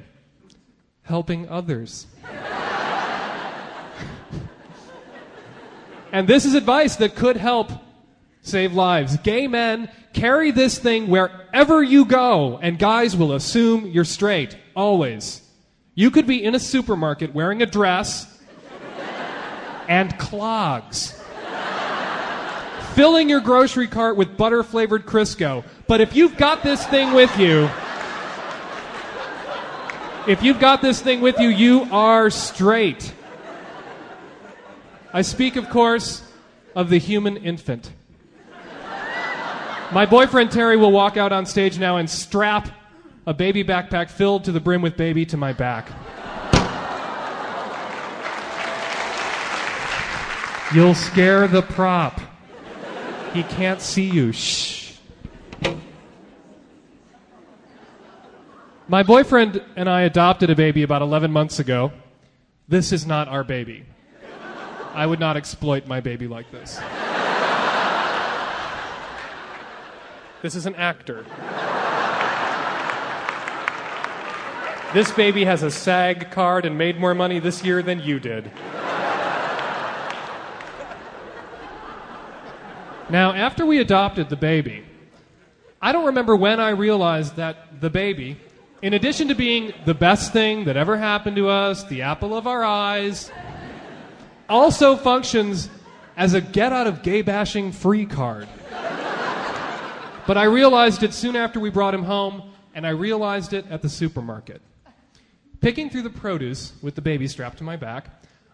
[1.03, 2.05] helping others.
[6.11, 7.71] and this is advice that could help
[8.43, 9.17] save lives.
[9.17, 14.55] Gay men carry this thing wherever you go, and guys will assume you're straight.
[14.75, 15.41] Always.
[15.95, 18.27] You could be in a supermarket wearing a dress
[19.87, 21.19] and clogs,
[22.93, 25.63] filling your grocery cart with butter flavored Crisco.
[25.87, 27.69] But if you've got this thing with you,
[30.25, 33.13] if you've got this thing with you, you are straight.
[35.11, 36.23] I speak, of course,
[36.75, 37.91] of the human infant.
[39.91, 42.69] My boyfriend Terry will walk out on stage now and strap
[43.25, 45.89] a baby backpack filled to the brim with baby to my back.
[50.73, 52.19] You'll scare the prop.
[53.33, 54.31] He can't see you.
[54.31, 54.97] Shh.
[58.87, 61.93] My boyfriend and I adopted a baby about 11 months ago.
[62.67, 63.85] This is not our baby.
[64.93, 66.79] I would not exploit my baby like this.
[70.43, 71.23] This is an actor.
[74.93, 78.51] This baby has a SAG card and made more money this year than you did.
[83.09, 84.83] Now, after we adopted the baby,
[85.81, 88.35] I don't remember when I realized that the baby,
[88.81, 92.47] in addition to being the best thing that ever happened to us, the apple of
[92.47, 93.31] our eyes,
[94.49, 95.69] also functions
[96.17, 98.49] as a get out of gay bashing free card.
[100.25, 103.81] But I realized it soon after we brought him home, and I realized it at
[103.81, 104.61] the supermarket.
[105.59, 108.07] Picking through the produce with the baby strapped to my back,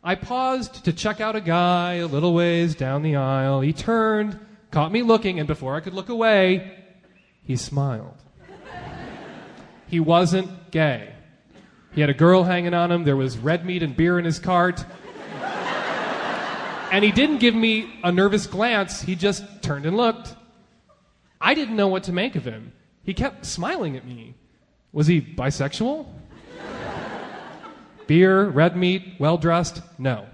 [0.03, 3.61] I paused to check out a guy a little ways down the aisle.
[3.61, 4.39] He turned,
[4.71, 6.75] caught me looking, and before I could look away,
[7.43, 8.17] he smiled.
[9.87, 11.13] He wasn't gay.
[11.93, 14.39] He had a girl hanging on him, there was red meat and beer in his
[14.39, 14.83] cart.
[16.91, 20.35] And he didn't give me a nervous glance, he just turned and looked.
[21.41, 22.73] I didn't know what to make of him.
[23.03, 24.35] He kept smiling at me.
[24.91, 26.05] Was he bisexual?
[28.07, 29.81] Beer, red meat, well dressed?
[29.97, 30.25] No.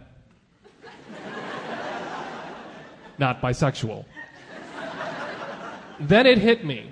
[3.18, 4.06] Not bisexual.
[6.00, 6.92] Then it hit me.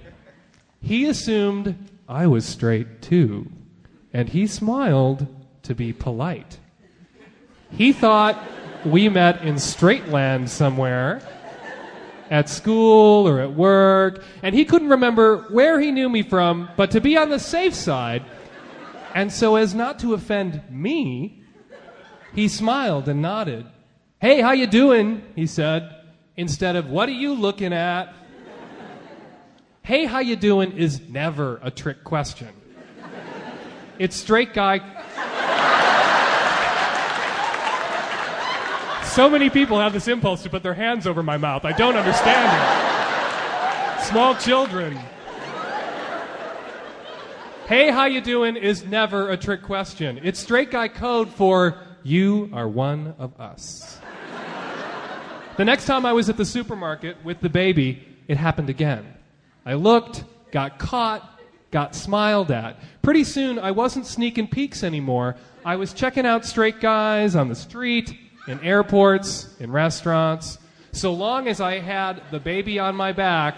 [0.82, 1.76] He assumed
[2.08, 3.50] I was straight too,
[4.14, 5.28] and he smiled
[5.64, 6.60] to be polite.
[7.72, 8.38] He thought
[8.86, 11.22] we met in straight land somewhere,
[12.34, 16.90] at school or at work, and he couldn't remember where he knew me from, but
[16.90, 18.26] to be on the safe side,
[19.14, 21.44] and so as not to offend me,
[22.34, 23.68] he smiled and nodded.
[24.20, 25.22] Hey, how you doing?
[25.36, 25.96] he said,
[26.36, 28.16] instead of what are you looking at?
[29.84, 32.50] Hey, how you doing is never a trick question.
[34.00, 34.80] It's straight guy.
[39.14, 41.66] So many people have this impulse to put their hands over my mouth.
[41.66, 42.50] I don't understand
[44.02, 44.06] it.
[44.06, 44.98] Small children.
[47.68, 50.20] Hey, how you doing is never a trick question.
[50.24, 54.00] It's straight guy code for you are one of us.
[55.58, 59.06] The next time I was at the supermarket with the baby, it happened again.
[59.64, 61.40] I looked, got caught,
[61.70, 62.80] got smiled at.
[63.04, 65.36] Pretty soon, I wasn't sneaking peeks anymore.
[65.64, 68.18] I was checking out straight guys on the street,
[68.48, 70.58] in airports, in restaurants.
[70.92, 73.58] So long as I had the baby on my back,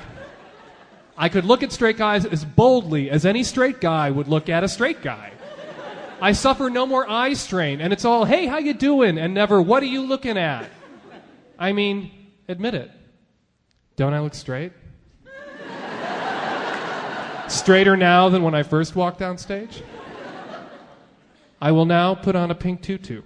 [1.18, 4.64] I could look at straight guys as boldly as any straight guy would look at
[4.64, 5.32] a straight guy.
[6.22, 9.18] I suffer no more eye strain, and it's all, hey, how you doing?
[9.18, 10.70] And never, what are you looking at?
[11.60, 12.12] I mean,
[12.48, 12.92] admit it.
[13.96, 14.72] Don't I look straight?
[17.48, 19.84] Straighter now than when I first walked on stage?
[21.62, 23.22] I will now put on a pink tutu.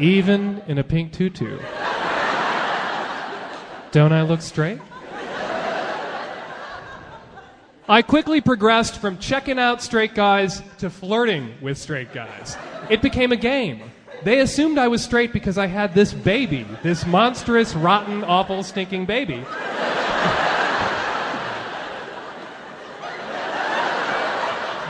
[0.00, 1.58] Even in a pink tutu.
[3.92, 4.80] Don't I look straight?
[7.88, 12.56] I quickly progressed from checking out straight guys to flirting with straight guys.
[12.88, 13.82] It became a game.
[14.22, 19.06] They assumed I was straight because I had this baby, this monstrous, rotten, awful, stinking
[19.06, 19.44] baby.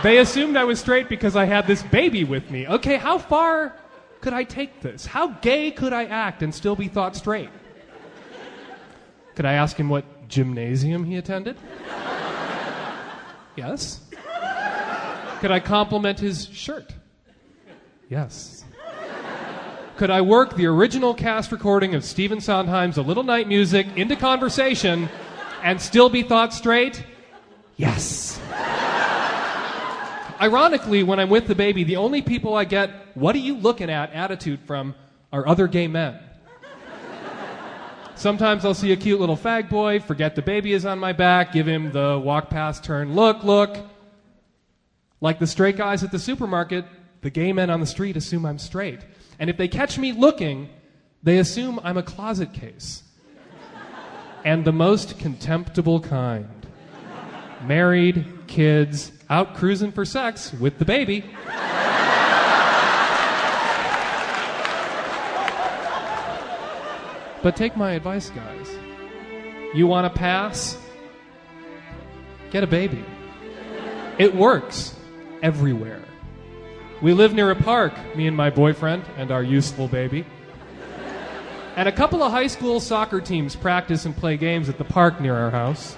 [0.02, 2.66] They assumed I was straight because I had this baby with me.
[2.66, 3.74] Okay, how far
[4.20, 5.06] could I take this?
[5.06, 7.50] How gay could I act and still be thought straight?
[9.34, 11.56] Could I ask him what gymnasium he attended?
[13.56, 14.00] Yes.
[15.40, 16.92] Could I compliment his shirt?
[18.08, 18.64] Yes.
[19.96, 24.16] Could I work the original cast recording of Stephen Sondheim's A Little Night Music into
[24.16, 25.08] conversation
[25.62, 27.04] and still be thought straight?
[27.76, 28.40] Yes.
[30.40, 33.90] Ironically, when I'm with the baby, the only people I get, what are you looking
[33.90, 34.94] at attitude from
[35.32, 36.18] are other gay men.
[38.14, 41.52] Sometimes I'll see a cute little fag boy, forget the baby is on my back,
[41.52, 43.76] give him the walk past turn, look, look.
[45.22, 46.84] Like the straight guys at the supermarket,
[47.20, 49.00] the gay men on the street assume I'm straight.
[49.38, 50.68] And if they catch me looking,
[51.22, 53.02] they assume I'm a closet case.
[54.44, 56.48] And the most contemptible kind.
[57.66, 61.24] Married, kids, out cruising for sex with the baby.
[67.42, 68.68] But take my advice, guys.
[69.74, 70.76] You want to pass?
[72.50, 73.04] get a baby.
[74.18, 74.94] It works
[75.42, 76.02] everywhere.
[77.00, 80.26] We live near a park, me and my boyfriend and our useful baby.
[81.76, 85.20] And a couple of high school soccer teams practice and play games at the park
[85.20, 85.96] near our house.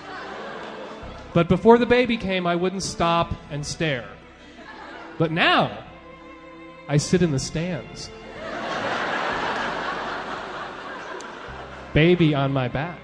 [1.35, 4.09] But before the baby came, I wouldn't stop and stare.
[5.19, 5.85] But now,
[6.89, 8.11] I sit in the stands.
[11.95, 12.99] baby on my back.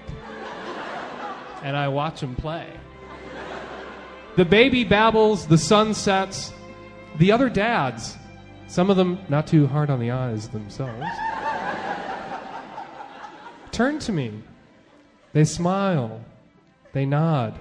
[1.63, 2.67] And I watch him play.
[4.35, 6.53] The baby babbles, the sun sets.
[7.17, 8.15] The other dads,
[8.67, 11.05] some of them not too hard on the eyes themselves,
[13.71, 14.43] turn to me.
[15.33, 16.21] They smile.
[16.93, 17.57] They nod.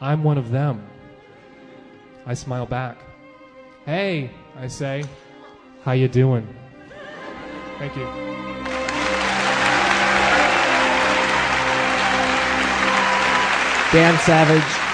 [0.00, 0.86] I'm one of them.
[2.26, 2.98] I smile back.
[3.84, 5.04] Hey, I say.
[5.82, 6.46] How you doing?
[7.78, 8.04] Thank you.
[13.92, 14.85] Dan Savage.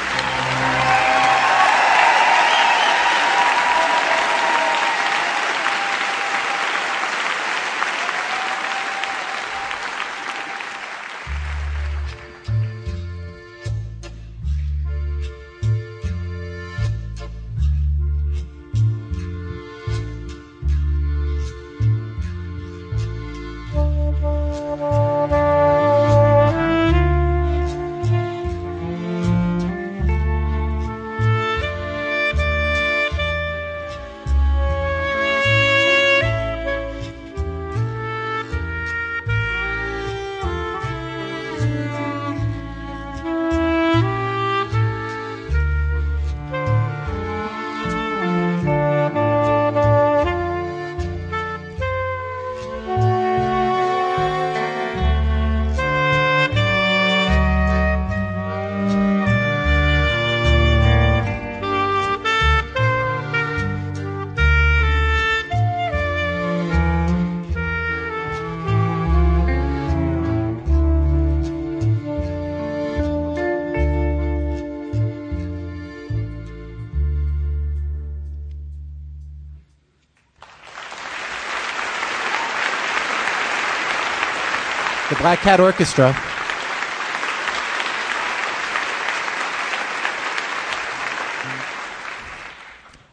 [85.22, 86.08] Black Cat Orchestra.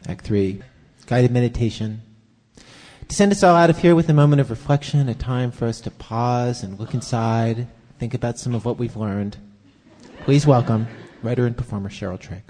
[0.08, 0.60] Act three,
[1.06, 2.02] guided meditation.
[3.06, 5.66] To send us all out of here with a moment of reflection, a time for
[5.66, 7.68] us to pause and look inside,
[8.00, 9.36] think about some of what we've learned.
[10.24, 10.88] Please welcome
[11.22, 12.42] writer and performer Cheryl Trigg.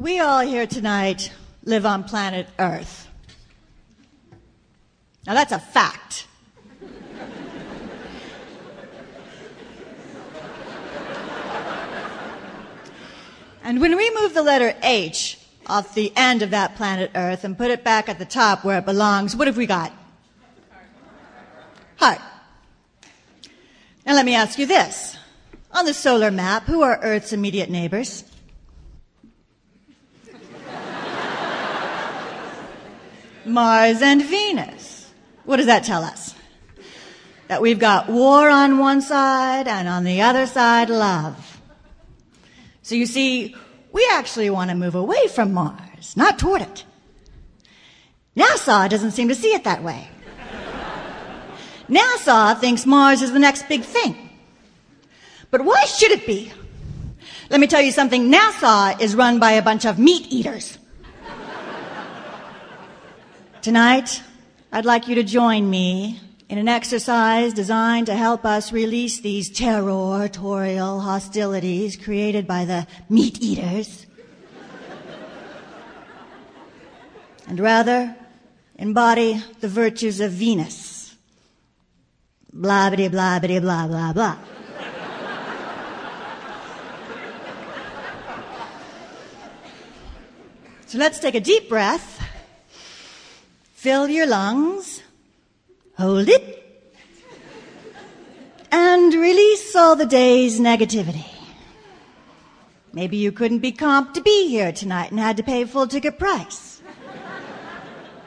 [0.00, 1.30] We all here tonight
[1.62, 3.06] live on planet Earth.
[5.26, 6.26] Now that's a fact.
[13.62, 17.58] and when we move the letter H off the end of that planet Earth and
[17.58, 19.92] put it back at the top where it belongs, what have we got?
[21.96, 22.20] Heart.
[24.06, 25.18] Now let me ask you this.
[25.72, 28.24] On the solar map, who are Earth's immediate neighbors?
[33.46, 35.10] Mars and Venus.
[35.44, 36.34] What does that tell us?
[37.48, 41.60] That we've got war on one side and on the other side love.
[42.82, 43.54] So you see,
[43.92, 46.84] we actually want to move away from Mars, not toward it.
[48.36, 50.08] NASA doesn't seem to see it that way.
[51.88, 54.30] NASA thinks Mars is the next big thing.
[55.50, 56.52] But why should it be?
[57.50, 58.30] Let me tell you something.
[58.30, 60.78] NASA is run by a bunch of meat eaters.
[63.62, 64.22] Tonight,
[64.72, 69.50] I'd like you to join me in an exercise designed to help us release these
[69.50, 74.06] territorial hostilities created by the meat eaters.
[77.48, 78.16] and rather
[78.76, 81.14] embody the virtues of Venus.
[82.54, 84.38] Blah, blah, blah, blah, blah.
[90.86, 92.29] So let's take a deep breath.
[93.80, 95.02] Fill your lungs.
[95.96, 96.44] Hold it.
[98.70, 101.24] And release all the day's negativity.
[102.92, 106.18] Maybe you couldn't be comped to be here tonight and had to pay full ticket
[106.18, 106.82] price.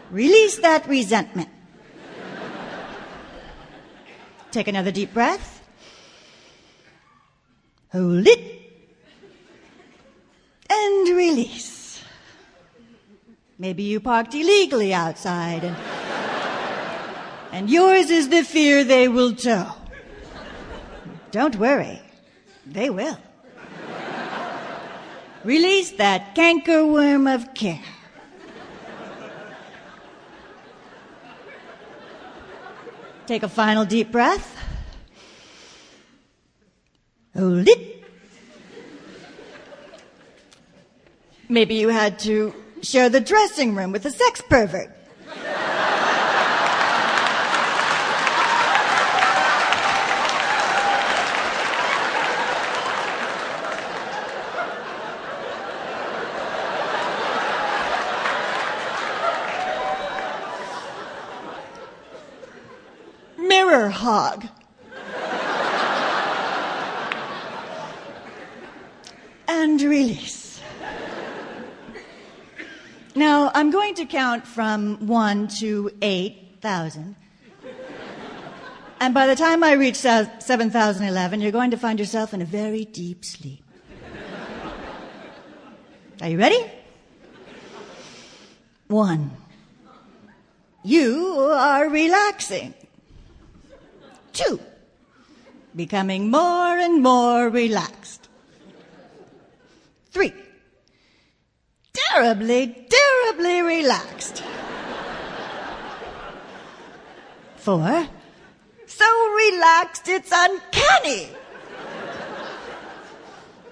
[0.09, 1.49] Release that resentment.
[4.49, 5.61] Take another deep breath.
[7.91, 8.41] Hold it.
[10.67, 11.82] And release.
[13.63, 15.77] Maybe you parked illegally outside and,
[17.53, 19.71] and yours is the fear they will tow.
[21.31, 22.01] Don't worry.
[22.65, 23.17] They will.
[25.45, 27.79] Release that cankerworm of care.
[33.27, 34.57] Take a final deep breath.
[37.33, 38.03] Hold it.
[41.47, 42.53] Maybe you had to
[42.83, 44.89] share the dressing room with a sex pervert.
[63.37, 64.47] Mirror hog.
[69.47, 70.43] and release.
[73.15, 77.15] Now, I'm going to count from 1 to 8,000.
[78.99, 82.85] And by the time I reach 7,011, you're going to find yourself in a very
[82.85, 83.63] deep sleep.
[86.21, 86.59] Are you ready?
[88.87, 89.31] One.
[90.83, 92.73] You are relaxing.
[94.31, 94.59] Two.
[95.75, 98.27] Becoming more and more relaxed.
[100.11, 100.33] Three.
[102.13, 104.43] Terribly, terribly relaxed.
[107.55, 108.07] Four.
[108.85, 111.29] So relaxed it's uncanny.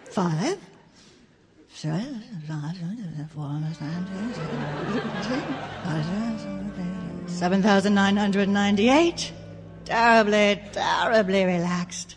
[0.05, 0.57] Five.
[7.27, 9.31] Seven thousand nine hundred ninety-eight.
[9.85, 12.15] Terribly, terribly relaxed.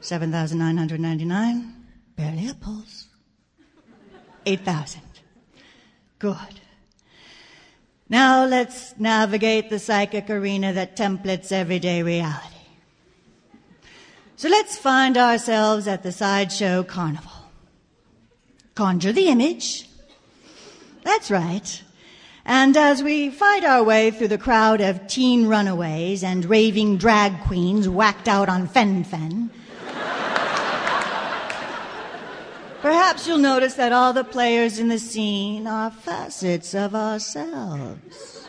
[0.00, 1.86] Seven thousand nine hundred ninety-nine.
[2.16, 3.06] Barely a pulse.
[4.46, 5.03] 8,000.
[6.24, 6.60] Good.
[8.08, 12.64] Now let's navigate the psychic arena that templates everyday reality.
[14.36, 17.30] So let's find ourselves at the sideshow carnival.
[18.74, 19.86] Conjure the image.
[21.02, 21.82] That's right.
[22.46, 27.38] And as we fight our way through the crowd of teen runaways and raving drag
[27.42, 29.50] queens whacked out on fen-phen,
[33.04, 38.48] Perhaps you'll notice that all the players in the scene are facets of ourselves.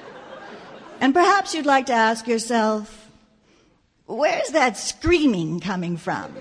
[1.02, 3.12] And perhaps you'd like to ask yourself,
[4.06, 6.34] where's that screaming coming from?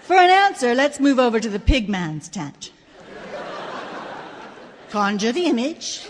[0.00, 2.72] For an answer, let's move over to the pigman's tent.
[4.88, 6.08] Conjure the image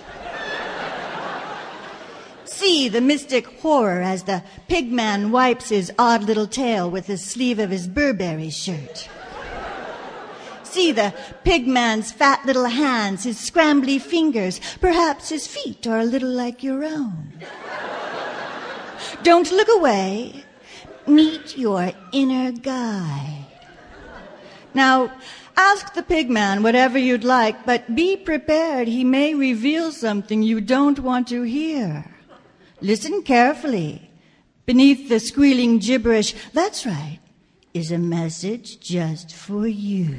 [2.57, 7.59] see the mystic horror as the pigman wipes his odd little tail with the sleeve
[7.59, 9.09] of his Burberry shirt.
[10.63, 14.61] See the pigman's fat little hands, his scrambly fingers.
[14.81, 17.33] Perhaps his feet are a little like your own.
[19.23, 20.45] Don't look away.
[21.07, 23.47] Meet your inner guide.
[24.75, 25.13] Now,
[25.57, 28.89] ask the pigman whatever you'd like, but be prepared.
[28.89, 32.16] He may reveal something you don't want to hear.
[32.81, 34.11] Listen carefully.
[34.67, 37.21] Beneath the squealing gibberish, that's right,
[37.73, 40.19] is a message just for you.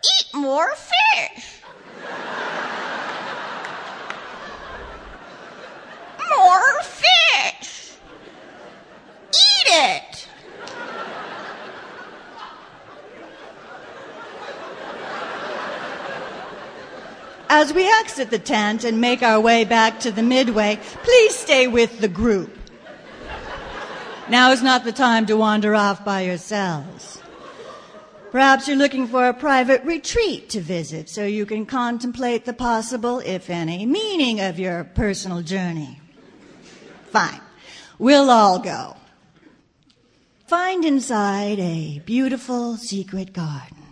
[0.00, 1.60] Eat more fish.
[6.36, 7.92] More fish.
[9.28, 10.07] Eat it.
[17.50, 21.66] As we exit the tent and make our way back to the midway, please stay
[21.66, 22.54] with the group.
[24.28, 27.22] Now is not the time to wander off by yourselves.
[28.30, 33.20] Perhaps you're looking for a private retreat to visit so you can contemplate the possible,
[33.20, 35.98] if any, meaning of your personal journey.
[37.10, 37.40] Fine.
[37.98, 38.96] We'll all go.
[40.46, 43.84] Find inside a beautiful secret garden.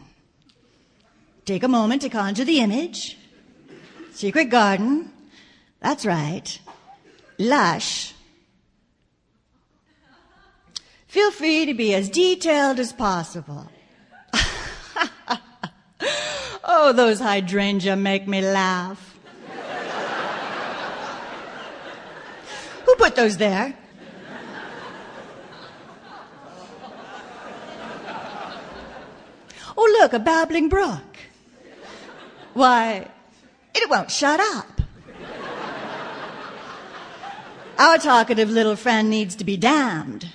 [1.47, 3.17] Take a moment to conjure the image.
[4.17, 5.13] Secret garden.
[5.81, 6.59] That's right.
[7.39, 8.15] Lush.
[11.07, 13.71] Feel free to be as detailed as possible.
[16.65, 19.19] oh, those hydrangea make me laugh.
[22.87, 23.77] Who put those there?
[29.77, 31.19] Oh, look, a babbling brook.
[32.55, 33.11] Why,
[33.83, 34.81] it won't shut up.
[37.79, 40.31] Our talkative little friend needs to be damned.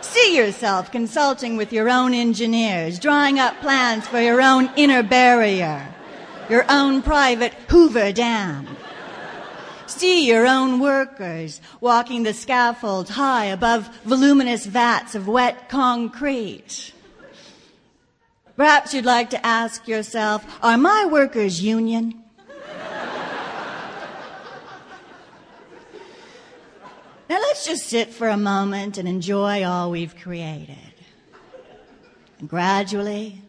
[0.00, 5.86] See yourself consulting with your own engineers, drawing up plans for your own inner barrier,
[6.48, 8.66] your own private Hoover Dam.
[9.86, 16.92] See your own workers walking the scaffolds high above voluminous vats of wet concrete.
[18.56, 22.22] Perhaps you'd like to ask yourself, are my workers union?
[27.28, 30.94] Now let's just sit for a moment and enjoy all we've created.
[32.38, 33.42] And gradually,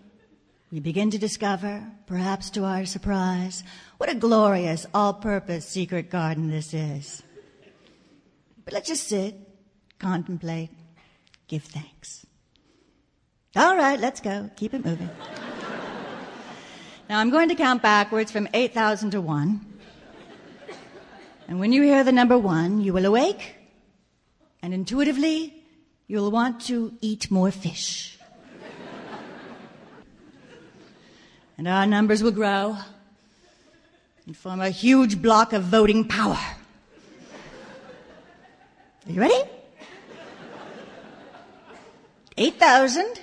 [0.71, 3.63] we begin to discover, perhaps to our surprise,
[3.97, 7.23] what a glorious all purpose secret garden this is.
[8.65, 9.35] But let's just sit,
[9.99, 10.71] contemplate,
[11.47, 12.26] give thanks.
[13.57, 14.51] All right, let's go.
[14.55, 15.09] Keep it moving.
[17.09, 19.65] now I'm going to count backwards from 8,000 to 1.
[21.47, 23.55] And when you hear the number 1, you will awake
[24.61, 25.63] and intuitively
[26.05, 28.19] you'll want to eat more fish.
[31.57, 32.77] and our numbers will grow
[34.27, 36.37] and form a huge block of voting power.
[39.07, 39.49] Are you ready?
[42.37, 43.21] 8,000.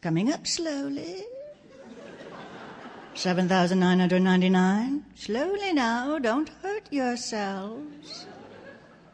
[0.00, 1.24] Coming up slowly.
[3.14, 5.04] 7,999.
[5.16, 8.26] Slowly now, don't hurt yourselves.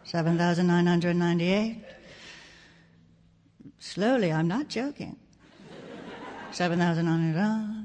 [0.05, 1.83] 7,998.
[3.79, 5.17] Slowly, I'm not joking.
[6.53, 7.85] 7,900.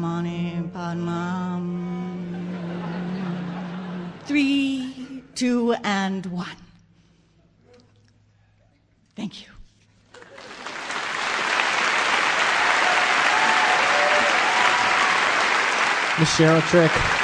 [0.00, 1.60] Mani Padma.
[4.24, 6.69] Three, two, and one.
[9.20, 9.48] Thank you.
[16.18, 17.19] Miss Cheryl Trick.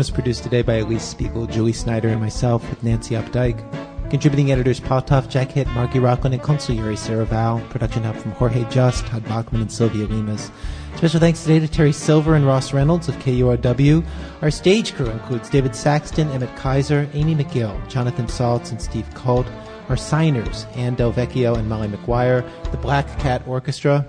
[0.00, 3.60] Was produced today by Alix Spiegel, Julie Snyder, and myself with Nancy Updike.
[4.08, 7.68] Contributing editors Paul Tough, Jack Hitt, Margy Rochlin, and consigliere Sarah Vowell.
[7.68, 10.50] Production help from Jorge Just, Todd Bachman, and Sylvia Lemus.
[10.96, 14.02] Special thanks today to Terry Silver and Ross Reynolds of KUOW.
[14.40, 19.46] Our stage crew includes David Saxton, Emmett Kaiser, Amy McGill, Jonathan Saltz, and Steve Colt.
[19.90, 22.42] Our signers, Ann Del Vecchio and Molly McGuire.
[22.70, 24.06] The Black Cat Orchestra,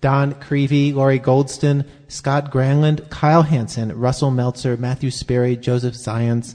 [0.00, 6.54] Don Creevy, Laurie Goldston, Scott Granlund, Kyle Hansen, Russell Meltzer, Matthew Sperry, Joseph Zions.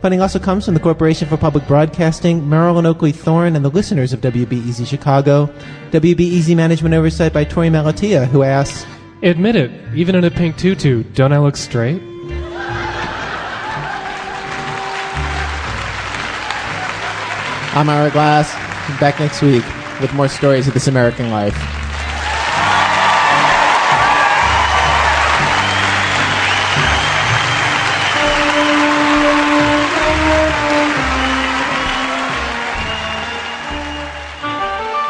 [0.00, 3.68] Funding also comes from the Corporation for Public Broadcasting, Merrill and Oakley Thorne, and the
[3.68, 5.54] listeners of WBEZ Chicago.
[5.90, 8.86] WBEZ management oversight by Torey Malatia, who asks,
[9.22, 12.00] Admit it, even in a pink tutu, don't I look straight?
[17.72, 18.52] I'm Ira Glass.
[18.98, 19.64] Back next week
[20.00, 21.54] with more stories of this American life.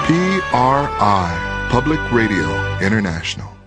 [0.04, 3.59] PRI, Public Radio International.